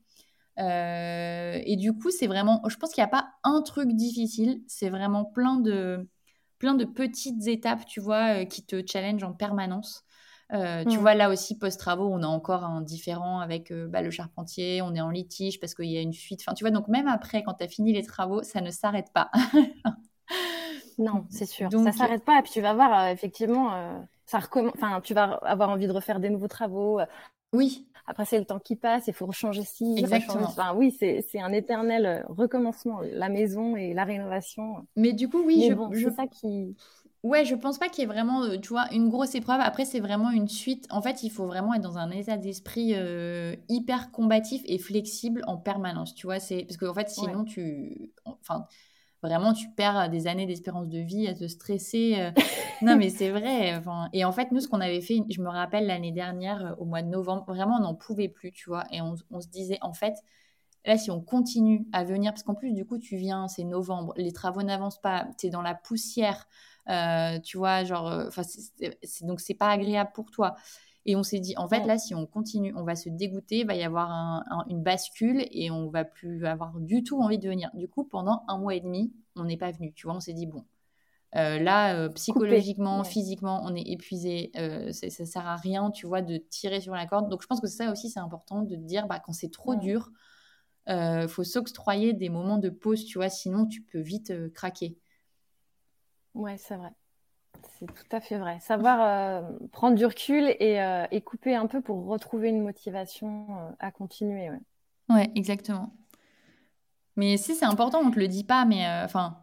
[0.58, 4.62] Euh, et du coup, c'est vraiment, je pense qu'il n'y a pas un truc difficile,
[4.66, 6.08] c'est vraiment plein de,
[6.58, 10.04] plein de petites étapes, tu vois, euh, qui te challenge en permanence.
[10.52, 14.80] Euh, tu vois, là aussi, post-travaux, on a encore un différent avec bah, le charpentier,
[14.80, 16.40] on est en litige parce qu'il y a une fuite.
[16.46, 19.12] Enfin, tu vois, donc même après, quand tu as fini les travaux, ça ne s'arrête
[19.12, 19.28] pas.
[20.98, 21.68] non, c'est sûr.
[21.68, 22.38] Donc, ça ne s'arrête pas.
[22.38, 26.30] Et puis tu vas voir, effectivement, ça enfin, tu vas avoir envie de refaire des
[26.30, 27.00] nouveaux travaux.
[27.52, 27.88] Oui.
[28.06, 30.46] Après, c'est le temps qui passe, il faut rechanger ci, Exactement.
[30.46, 34.86] Enfin, oui, c'est un éternel euh, recommencement, la maison et la rénovation.
[34.94, 36.10] Mais du coup, oui, je, je...
[36.10, 36.76] ça qui.
[37.24, 39.60] Ouais, je pense pas qu'il y ait vraiment, euh, tu vois, une grosse épreuve.
[39.60, 40.86] Après, c'est vraiment une suite.
[40.90, 45.42] En fait, il faut vraiment être dans un état d'esprit euh, hyper combatif et flexible
[45.48, 46.14] en permanence.
[46.14, 48.66] Tu vois, c'est parce qu'en fait, sinon, tu, enfin,
[49.22, 52.16] vraiment, tu perds des années d'espérance de vie à te stresser.
[52.18, 52.30] Euh.
[52.82, 53.80] non, mais c'est vrai.
[54.12, 56.84] et en fait, nous, ce qu'on avait fait, je me rappelle l'année dernière, euh, au
[56.84, 58.84] mois de novembre, vraiment, on n'en pouvait plus, tu vois.
[58.92, 60.14] Et on, se disait, en fait,
[60.84, 64.12] là, si on continue à venir, parce qu'en plus, du coup, tu viens, c'est novembre,
[64.16, 66.46] les travaux n'avancent pas, tu es dans la poussière,
[66.88, 68.42] euh, tu vois, genre, enfin,
[69.22, 70.56] donc c'est pas agréable pour toi.
[71.08, 73.66] Et on s'est dit, en fait, là, si on continue, on va se dégoûter, il
[73.66, 77.70] va y avoir une bascule et on va plus avoir du tout envie de venir.
[77.74, 79.92] Du coup, pendant un mois et demi, on n'est pas venu.
[79.94, 80.64] Tu vois, on s'est dit, bon,
[81.36, 84.50] euh, là, euh, psychologiquement, physiquement, on est épuisé.
[84.56, 87.28] Euh, ça ne sert à rien, tu vois, de tirer sur la corde.
[87.28, 90.10] Donc, je pense que ça aussi, c'est important de dire, bah, quand c'est trop dur,
[90.88, 94.98] il faut s'octroyer des moments de pause, tu vois, sinon tu peux vite craquer.
[96.34, 96.90] Ouais, c'est vrai.
[97.78, 98.58] C'est tout à fait vrai.
[98.60, 99.42] Savoir euh,
[99.72, 103.90] prendre du recul et, euh, et, couper un peu pour retrouver une motivation euh, à
[103.90, 104.50] continuer.
[104.50, 104.60] Ouais,
[105.10, 105.92] ouais exactement.
[107.16, 109.42] Mais si c'est important, on te le dit pas, mais enfin,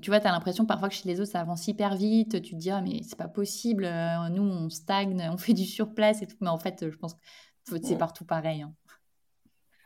[0.00, 2.52] tu vois, tu as l'impression parfois que chez les autres ça avance hyper vite, tu
[2.52, 3.82] te dis ah mais c'est pas possible,
[4.30, 7.82] nous on stagne, on fait du surplace et tout, mais en fait je pense que
[7.82, 8.62] c'est partout pareil.
[8.62, 8.72] Hein.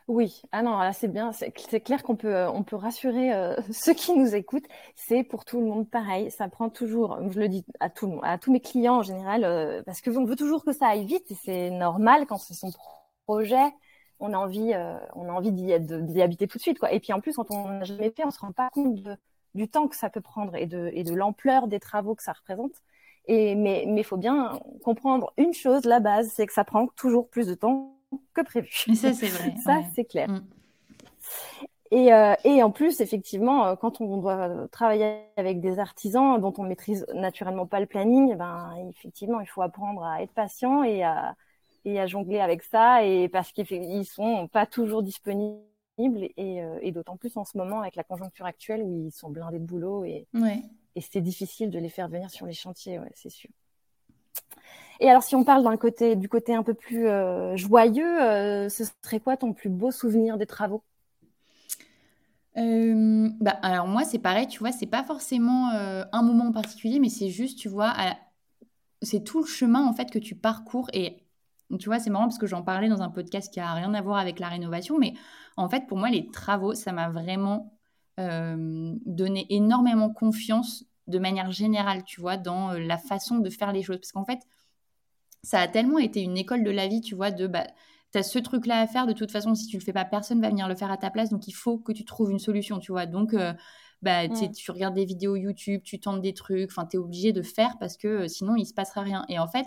[0.07, 3.93] Oui, ah non, là c'est bien, c'est clair qu'on peut, on peut rassurer euh, ceux
[3.95, 4.67] qui nous écoutent.
[4.95, 6.29] C'est pour tout le monde pareil.
[6.29, 9.81] Ça prend toujours, je le dis à tout à tous mes clients en général, euh,
[9.83, 12.69] parce que on veut toujours que ça aille vite c'est normal quand c'est son
[13.25, 13.73] projet.
[14.19, 16.91] On a envie, euh, on envie d'y habiter tout de suite, quoi.
[16.93, 18.99] Et puis en plus, quand on n'a jamais fait, on se rend pas compte
[19.55, 22.33] du temps que ça peut prendre et de, et de l'ampleur des travaux que ça
[22.33, 22.73] représente.
[23.27, 27.27] Et mais, mais faut bien comprendre une chose, la base, c'est que ça prend toujours
[27.29, 27.95] plus de temps
[28.33, 28.69] que prévu.
[28.95, 29.55] ça, c'est vrai.
[29.63, 30.29] ça, c'est clair.
[30.29, 30.43] Mm.
[31.91, 36.53] Et, euh, et, en plus, effectivement, euh, quand on doit travailler avec des artisans dont
[36.57, 41.03] on maîtrise naturellement pas le planning, ben effectivement, il faut apprendre à être patient et
[41.03, 41.35] à,
[41.85, 45.61] et à jongler avec ça, et parce qu'ils sont pas toujours disponibles,
[45.97, 49.29] et, euh, et d'autant plus en ce moment avec la conjoncture actuelle où ils sont
[49.29, 50.27] blindés de boulot et,
[50.95, 53.49] et c'est difficile de les faire venir sur les chantiers, ouais, c'est sûr.
[54.99, 58.69] Et alors, si on parle d'un côté, du côté un peu plus euh, joyeux, euh,
[58.69, 60.83] ce serait quoi ton plus beau souvenir des travaux?
[62.57, 66.99] Euh, bah, alors moi c'est pareil, tu vois, c'est pas forcément un moment en particulier,
[66.99, 67.93] mais c'est juste, tu vois,
[69.01, 71.25] c'est tout le chemin en fait que tu parcours et
[71.77, 74.01] tu vois, c'est marrant parce que j'en parlais dans un podcast qui a rien à
[74.01, 75.15] voir avec la rénovation, mais
[75.57, 77.73] en fait pour moi les travaux, ça m'a vraiment
[78.17, 83.97] donné énormément confiance de manière générale, tu vois, dans la façon de faire les choses,
[83.97, 84.39] parce qu'en fait
[85.45, 87.67] ça a tellement été une école de la vie, tu vois, de bah,
[88.11, 90.41] tu as ce truc-là à faire, de toute façon, si tu le fais pas, personne
[90.41, 92.79] va venir le faire à ta place, donc il faut que tu trouves une solution,
[92.79, 93.05] tu vois.
[93.05, 93.53] Donc, euh,
[94.01, 97.41] bah, tu regardes des vidéos YouTube, tu tentes des trucs, enfin, tu es obligé de
[97.43, 99.25] faire parce que euh, sinon, il se passera rien.
[99.29, 99.65] Et en fait,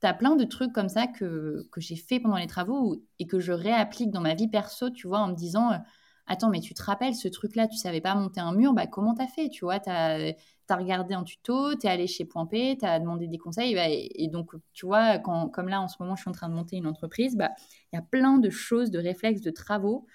[0.00, 3.26] tu as plein de trucs comme ça que, que j'ai fait pendant les travaux et
[3.26, 5.78] que je réapplique dans ma vie perso, tu vois, en me disant, euh,
[6.26, 9.14] attends, mais tu te rappelles ce truc-là, tu savais pas monter un mur, bah, comment
[9.14, 10.34] t'as fait, tu vois, tu as
[10.70, 13.74] regardé un tuto, tu es allé chez Point P, tu as demandé des conseils.
[13.74, 16.48] Bah, et, donc, tu vois, quand, comme là, en ce moment, je suis en train
[16.48, 17.50] de monter une entreprise, bah,
[17.92, 20.06] il y a plein de choses, de réflexes, de travaux,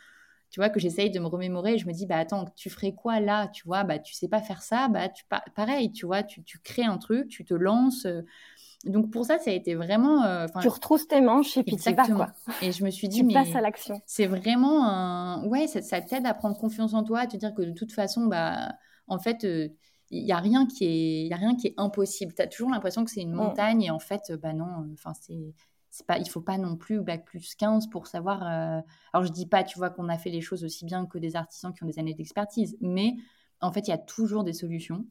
[0.49, 1.77] tu vois, que j'essaye de me remémorer.
[1.77, 4.41] Je me dis, bah, attends, tu ferais quoi là Tu vois, bah, tu sais pas
[4.41, 5.23] faire ça, bah, tu,
[5.55, 8.07] pareil, tu vois, tu, tu crées un truc, tu te lances.
[8.85, 10.23] Donc pour ça, ça a été vraiment.
[10.23, 12.31] Euh, tu retrousses tes manches et puis tu vas quoi.
[12.61, 14.01] Et je me suis dit, tu mais passes à l'action.
[14.05, 15.45] C'est vraiment un.
[15.45, 17.91] Ouais, ça, ça t'aide à prendre confiance en toi, à te dire que de toute
[17.91, 18.73] façon, bah,
[19.07, 19.69] en fait, euh,
[20.11, 22.69] il n'y a rien qui est y a rien qui est impossible tu as toujours
[22.69, 23.35] l'impression que c'est une mm.
[23.35, 25.55] montagne et en fait bah non enfin c'est
[25.89, 28.81] c'est pas il faut pas non plus bac plus 15 pour savoir euh,
[29.13, 31.35] alors je dis pas tu vois qu'on a fait les choses aussi bien que des
[31.35, 33.15] artisans qui ont des années d'expertise mais
[33.61, 35.05] en fait il y a toujours des solutions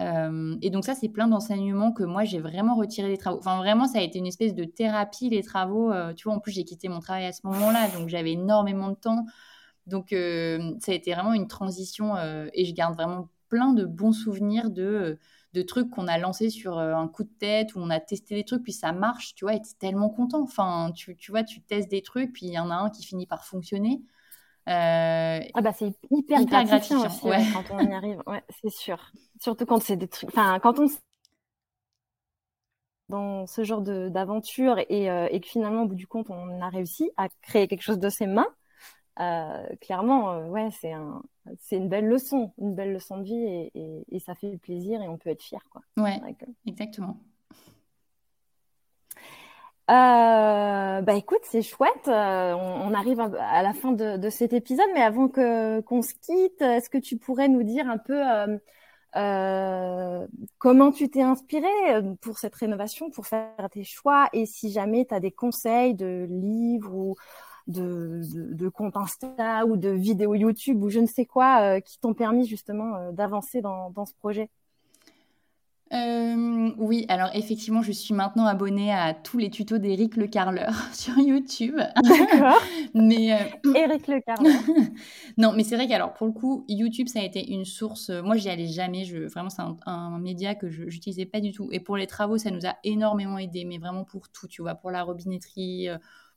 [0.00, 3.58] euh, et donc ça c'est plein d'enseignements que moi j'ai vraiment retiré des travaux enfin
[3.58, 6.52] vraiment ça a été une espèce de thérapie les travaux euh, tu vois en plus
[6.52, 9.24] j'ai quitté mon travail à ce moment-là donc j'avais énormément de temps
[9.86, 12.16] donc ça a été vraiment une transition
[12.54, 15.18] et je garde vraiment plein de bons souvenirs de,
[15.54, 18.34] de trucs qu'on a lancés sur euh, un coup de tête, où on a testé
[18.34, 20.42] des trucs, puis ça marche, tu vois, et es tellement content.
[20.42, 23.04] Enfin, tu, tu, vois, tu testes des trucs, puis il y en a un qui
[23.04, 24.02] finit par fonctionner.
[24.66, 27.20] Euh, ah bah c'est hyper, gratifiant, aussi,
[27.52, 28.98] quand on y arrive, ouais, c'est sûr.
[29.40, 30.86] Surtout quand c'est des trucs, enfin quand on
[33.10, 36.68] dans ce genre d'aventure et, euh, et, que finalement au bout du compte on a
[36.70, 38.48] réussi à créer quelque chose de ses mains,
[39.20, 41.22] euh, clairement, euh, ouais, c'est un,
[41.60, 45.08] c'est une belle leçon, une belle leçon de vie et, et, ça fait plaisir et
[45.08, 45.82] on peut être fier, quoi.
[45.96, 46.18] Ouais,
[46.66, 47.18] exactement.
[49.90, 52.08] Euh, bah écoute, c'est chouette.
[52.08, 56.62] On, arrive à la fin de, de, cet épisode, mais avant que qu'on se quitte,
[56.62, 58.22] est-ce que tu pourrais nous dire un peu
[60.58, 61.68] comment tu t'es inspiré
[62.20, 66.26] pour cette rénovation, pour faire tes choix, et si jamais tu as des conseils de
[66.30, 67.16] livres ou
[67.66, 68.20] de,
[68.54, 72.14] de, comptes Insta ou de vidéos YouTube ou je ne sais quoi euh, qui t'ont
[72.14, 74.50] permis justement euh, d'avancer dans, dans, ce projet?
[75.94, 80.72] Euh, oui, alors effectivement, je suis maintenant abonnée à tous les tutos d'Eric Le Carleur
[80.92, 81.76] sur YouTube.
[81.76, 82.60] D'accord.
[82.94, 83.28] mais
[83.74, 84.52] Eric Le Carleur.
[85.38, 88.10] non, mais c'est vrai qu'alors pour le coup, YouTube ça a été une source.
[88.10, 89.04] moi, j'y allais jamais.
[89.04, 91.68] Je vraiment, c'est un, média que je n'utilisais pas du tout.
[91.70, 94.74] Et pour les travaux, ça nous a énormément aidé, mais vraiment pour tout, tu vois,
[94.74, 95.88] pour la robinetterie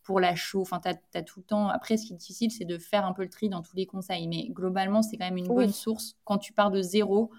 [0.07, 0.61] pour la chaux.
[0.61, 1.67] Enfin, tu as, tout le temps.
[1.67, 3.85] Après, ce qui est difficile, c'est de faire un peu le tri dans tous les
[3.85, 4.27] conseils.
[4.27, 6.15] Mais globalement, c'est quand même une bonne source.
[6.23, 7.29] Quand tu pars de zéro,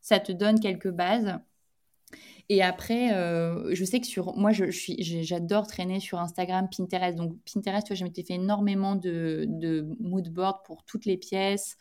[0.00, 1.38] ça te donne quelques bases.
[2.50, 7.16] Et après, euh, je sais que sur moi, je, suis, j'adore traîner sur Instagram, Pinterest.
[7.16, 11.16] Donc Pinterest, tu vois, je m'étais fait énormément de, de mood board pour toutes les
[11.16, 11.78] pièces.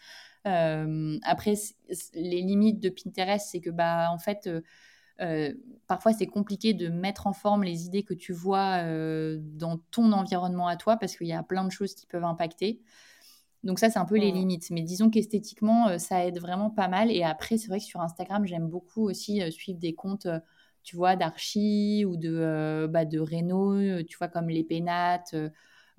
[0.47, 1.55] Euh, après,
[2.13, 4.49] les limites de Pinterest, c'est que bah en fait,
[5.21, 5.53] euh,
[5.87, 8.83] parfois c'est compliqué de mettre en forme les idées que tu vois
[9.37, 12.81] dans ton environnement à toi parce qu'il y a plein de choses qui peuvent impacter.
[13.63, 14.35] Donc ça, c'est un peu les mmh.
[14.35, 14.69] limites.
[14.71, 17.11] Mais disons qu'esthétiquement, ça aide vraiment pas mal.
[17.11, 20.27] Et après, c'est vrai que sur Instagram, j'aime beaucoup aussi suivre des comptes
[20.83, 25.33] tu vois, d'Archie ou de, euh, bah, de Renault, euh, tu vois, comme Les Pénates,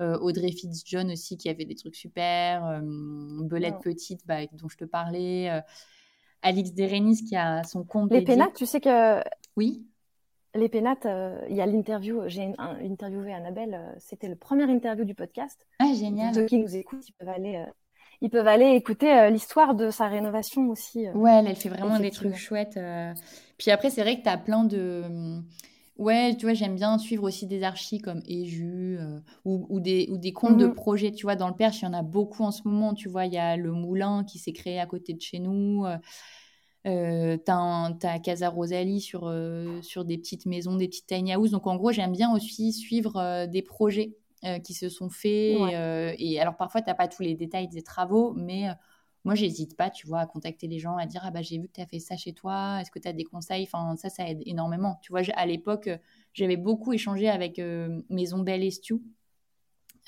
[0.00, 4.84] euh, Audrey Fitzjohn aussi, qui avait des trucs super, Belette Petite, bah, dont je te
[4.84, 5.50] parlais,
[6.42, 8.12] Alix Derenis, qui a son compte.
[8.12, 9.22] Les Pénates, tu sais que.
[9.56, 9.86] Oui.
[10.56, 11.06] Les Pénates,
[11.48, 15.66] il y a l'interview, j'ai interviewé Annabelle, c'était le premier interview du podcast.
[15.78, 16.34] Ah, génial.
[16.34, 17.64] Ceux qui nous écoutent, ils peuvent aller
[18.20, 21.08] ils peuvent aller écouter l'histoire de sa rénovation aussi.
[21.10, 22.78] ouais, elle, fait vraiment des trucs chouettes.
[23.58, 25.02] Puis après, c'est vrai que tu as plein de.
[25.06, 25.44] Hum,
[25.96, 30.18] ouais, tu vois, j'aime bien suivre aussi des archis comme Eju euh, ou, des, ou
[30.18, 30.74] des comptes de mhm.
[30.74, 31.12] projets.
[31.12, 32.94] Tu vois, dans le Perche, il y en a beaucoup en ce moment.
[32.94, 35.84] Tu vois, il y a le moulin qui s'est créé à côté de chez nous.
[35.86, 35.96] Euh,
[36.86, 41.52] euh tu as, Casa Rosalie sur, euh, sur des petites maisons, des petites tiny houses.
[41.52, 44.16] Donc, en gros, j'aime bien aussi suivre des projets
[44.62, 45.56] qui se sont faits.
[46.18, 48.68] et alors, parfois, tu n'as pas tous les détails des travaux, mais
[49.24, 51.66] moi, j'hésite pas, tu vois, à contacter les gens, à dire Ah, bah, j'ai vu
[51.66, 53.64] que tu as fait ça chez toi, est-ce que tu as des conseils?
[53.64, 54.98] Enfin, ça, ça aide énormément.
[55.02, 55.88] Tu vois, à l'époque,
[56.34, 58.68] j'avais beaucoup échangé avec euh, Maison Belle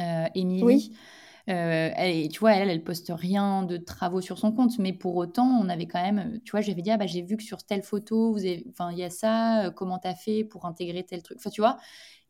[0.01, 0.63] euh, Émilie.
[0.63, 0.93] Oui.
[1.49, 5.15] Euh, elle, tu vois, elle, elle poste rien de travaux sur son compte, mais pour
[5.15, 7.63] autant, on avait quand même, tu vois, j'avais dit, ah bah, j'ai vu que sur
[7.63, 11.05] telle photo, vous avez, enfin, il y a ça, comment tu as fait pour intégrer
[11.05, 11.79] tel truc, enfin, tu vois,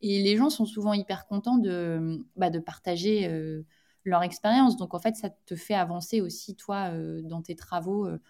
[0.02, 3.26] et les gens sont souvent hyper contents de, bah, de partager
[4.06, 4.76] leur expérience.
[4.76, 8.06] Donc en fait, ça te fait avancer aussi toi euh, dans tes travaux.
[8.06, 8.20] Euh,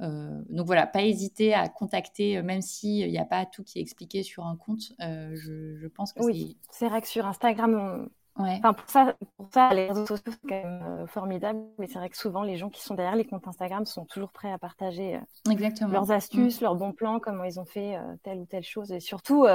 [0.00, 3.82] euh, donc voilà, pas hésiter à contacter, même s'il n'y a pas tout qui est
[3.82, 4.92] expliqué sur un compte.
[5.00, 9.88] Je, pense que oui, c'est vrai que sur Instagram, Enfin, pour ça, pour ça, les
[9.88, 11.60] réseaux sociaux, c'est quand même formidable.
[11.78, 14.32] Mais c'est vrai que souvent, les gens qui sont derrière les comptes Instagram sont toujours
[14.32, 16.64] prêts à partager leurs astuces, mm.
[16.64, 18.90] leurs bons plans, comment ils ont fait telle ou telle chose.
[18.90, 19.46] Et surtout,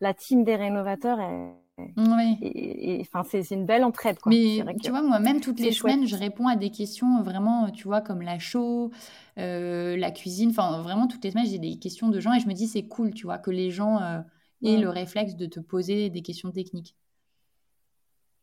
[0.00, 2.38] la team des rénovateurs est, oui.
[2.40, 4.18] Et enfin, c'est une belle entraide.
[4.18, 4.30] Quoi.
[4.30, 7.84] Mais tu vois, moi, même toutes les semaines, je réponds à des questions vraiment, tu
[7.84, 8.90] vois, comme la chaux,
[9.38, 10.50] euh, la cuisine.
[10.50, 12.86] Enfin, vraiment, toutes les semaines, j'ai des questions de gens et je me dis, c'est
[12.86, 14.20] cool, tu vois, que les gens euh,
[14.64, 16.96] aient le réflexe de te poser des questions techniques.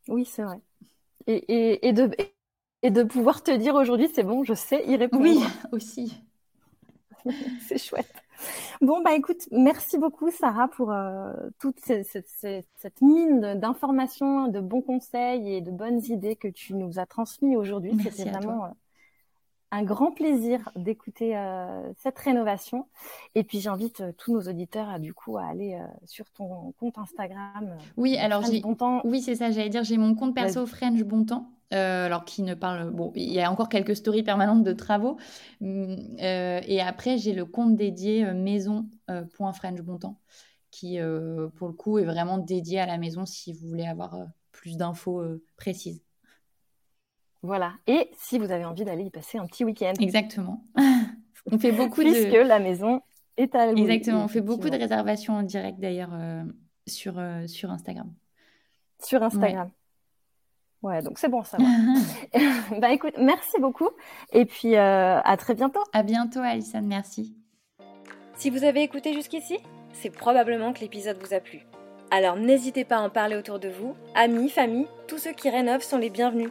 [0.06, 0.60] Oui, c'est vrai.
[1.26, 2.10] Et, et, et, de,
[2.82, 5.24] et de pouvoir te dire aujourd'hui, c'est bon, je sais y répondre.
[5.24, 5.40] Oui,
[5.72, 6.22] aussi.
[7.66, 8.23] c'est chouette.
[8.80, 15.54] Bon, bah écoute, merci beaucoup Sarah pour euh, toute cette, mine d'informations, de bons conseils
[15.54, 17.96] et de bonnes idées que tu nous as transmis aujourd'hui.
[18.02, 18.68] C'était vraiment euh,
[19.74, 22.86] un grand plaisir d'écouter euh, cette rénovation.
[23.34, 27.76] Et puis j'invite tous nos auditeurs à du coup à aller sur ton compte Instagram.
[27.96, 28.62] oui, alors j'ai
[29.04, 31.50] oui c'est ça, j'allais dire j'ai mon compte perso French Bon Temps.
[31.74, 32.90] Euh, alors qui ne parle.
[32.90, 35.16] Bon, il y a encore quelques stories permanentes de travaux.
[35.60, 40.20] Mm, euh, et après, j'ai le compte dédié euh, maison.frenchbontemps
[40.70, 40.98] qui,
[41.54, 45.22] pour le coup, est vraiment dédié à la maison si vous voulez avoir plus d'infos
[45.56, 46.02] précises.
[47.44, 47.74] Voilà.
[47.86, 49.92] Et si vous avez envie d'aller y passer un petit week-end.
[50.00, 50.64] Exactement.
[51.52, 52.38] on fait beaucoup Puisque de.
[52.38, 53.02] la maison
[53.36, 54.24] est à Exactement.
[54.24, 56.12] On fait beaucoup de réservations en direct d'ailleurs
[56.86, 58.12] sur, sur Instagram.
[59.02, 59.70] Sur Instagram.
[60.84, 61.56] Ouais, donc c'est bon ça.
[62.78, 63.88] bah écoute, merci beaucoup.
[64.32, 65.80] Et puis euh, à très bientôt.
[65.94, 66.82] À bientôt, Alison.
[66.82, 67.34] Merci.
[68.36, 69.58] Si vous avez écouté jusqu'ici,
[69.92, 71.60] c'est probablement que l'épisode vous a plu.
[72.10, 73.94] Alors n'hésitez pas à en parler autour de vous.
[74.14, 76.50] Amis, famille, tous ceux qui rénovent sont les bienvenus.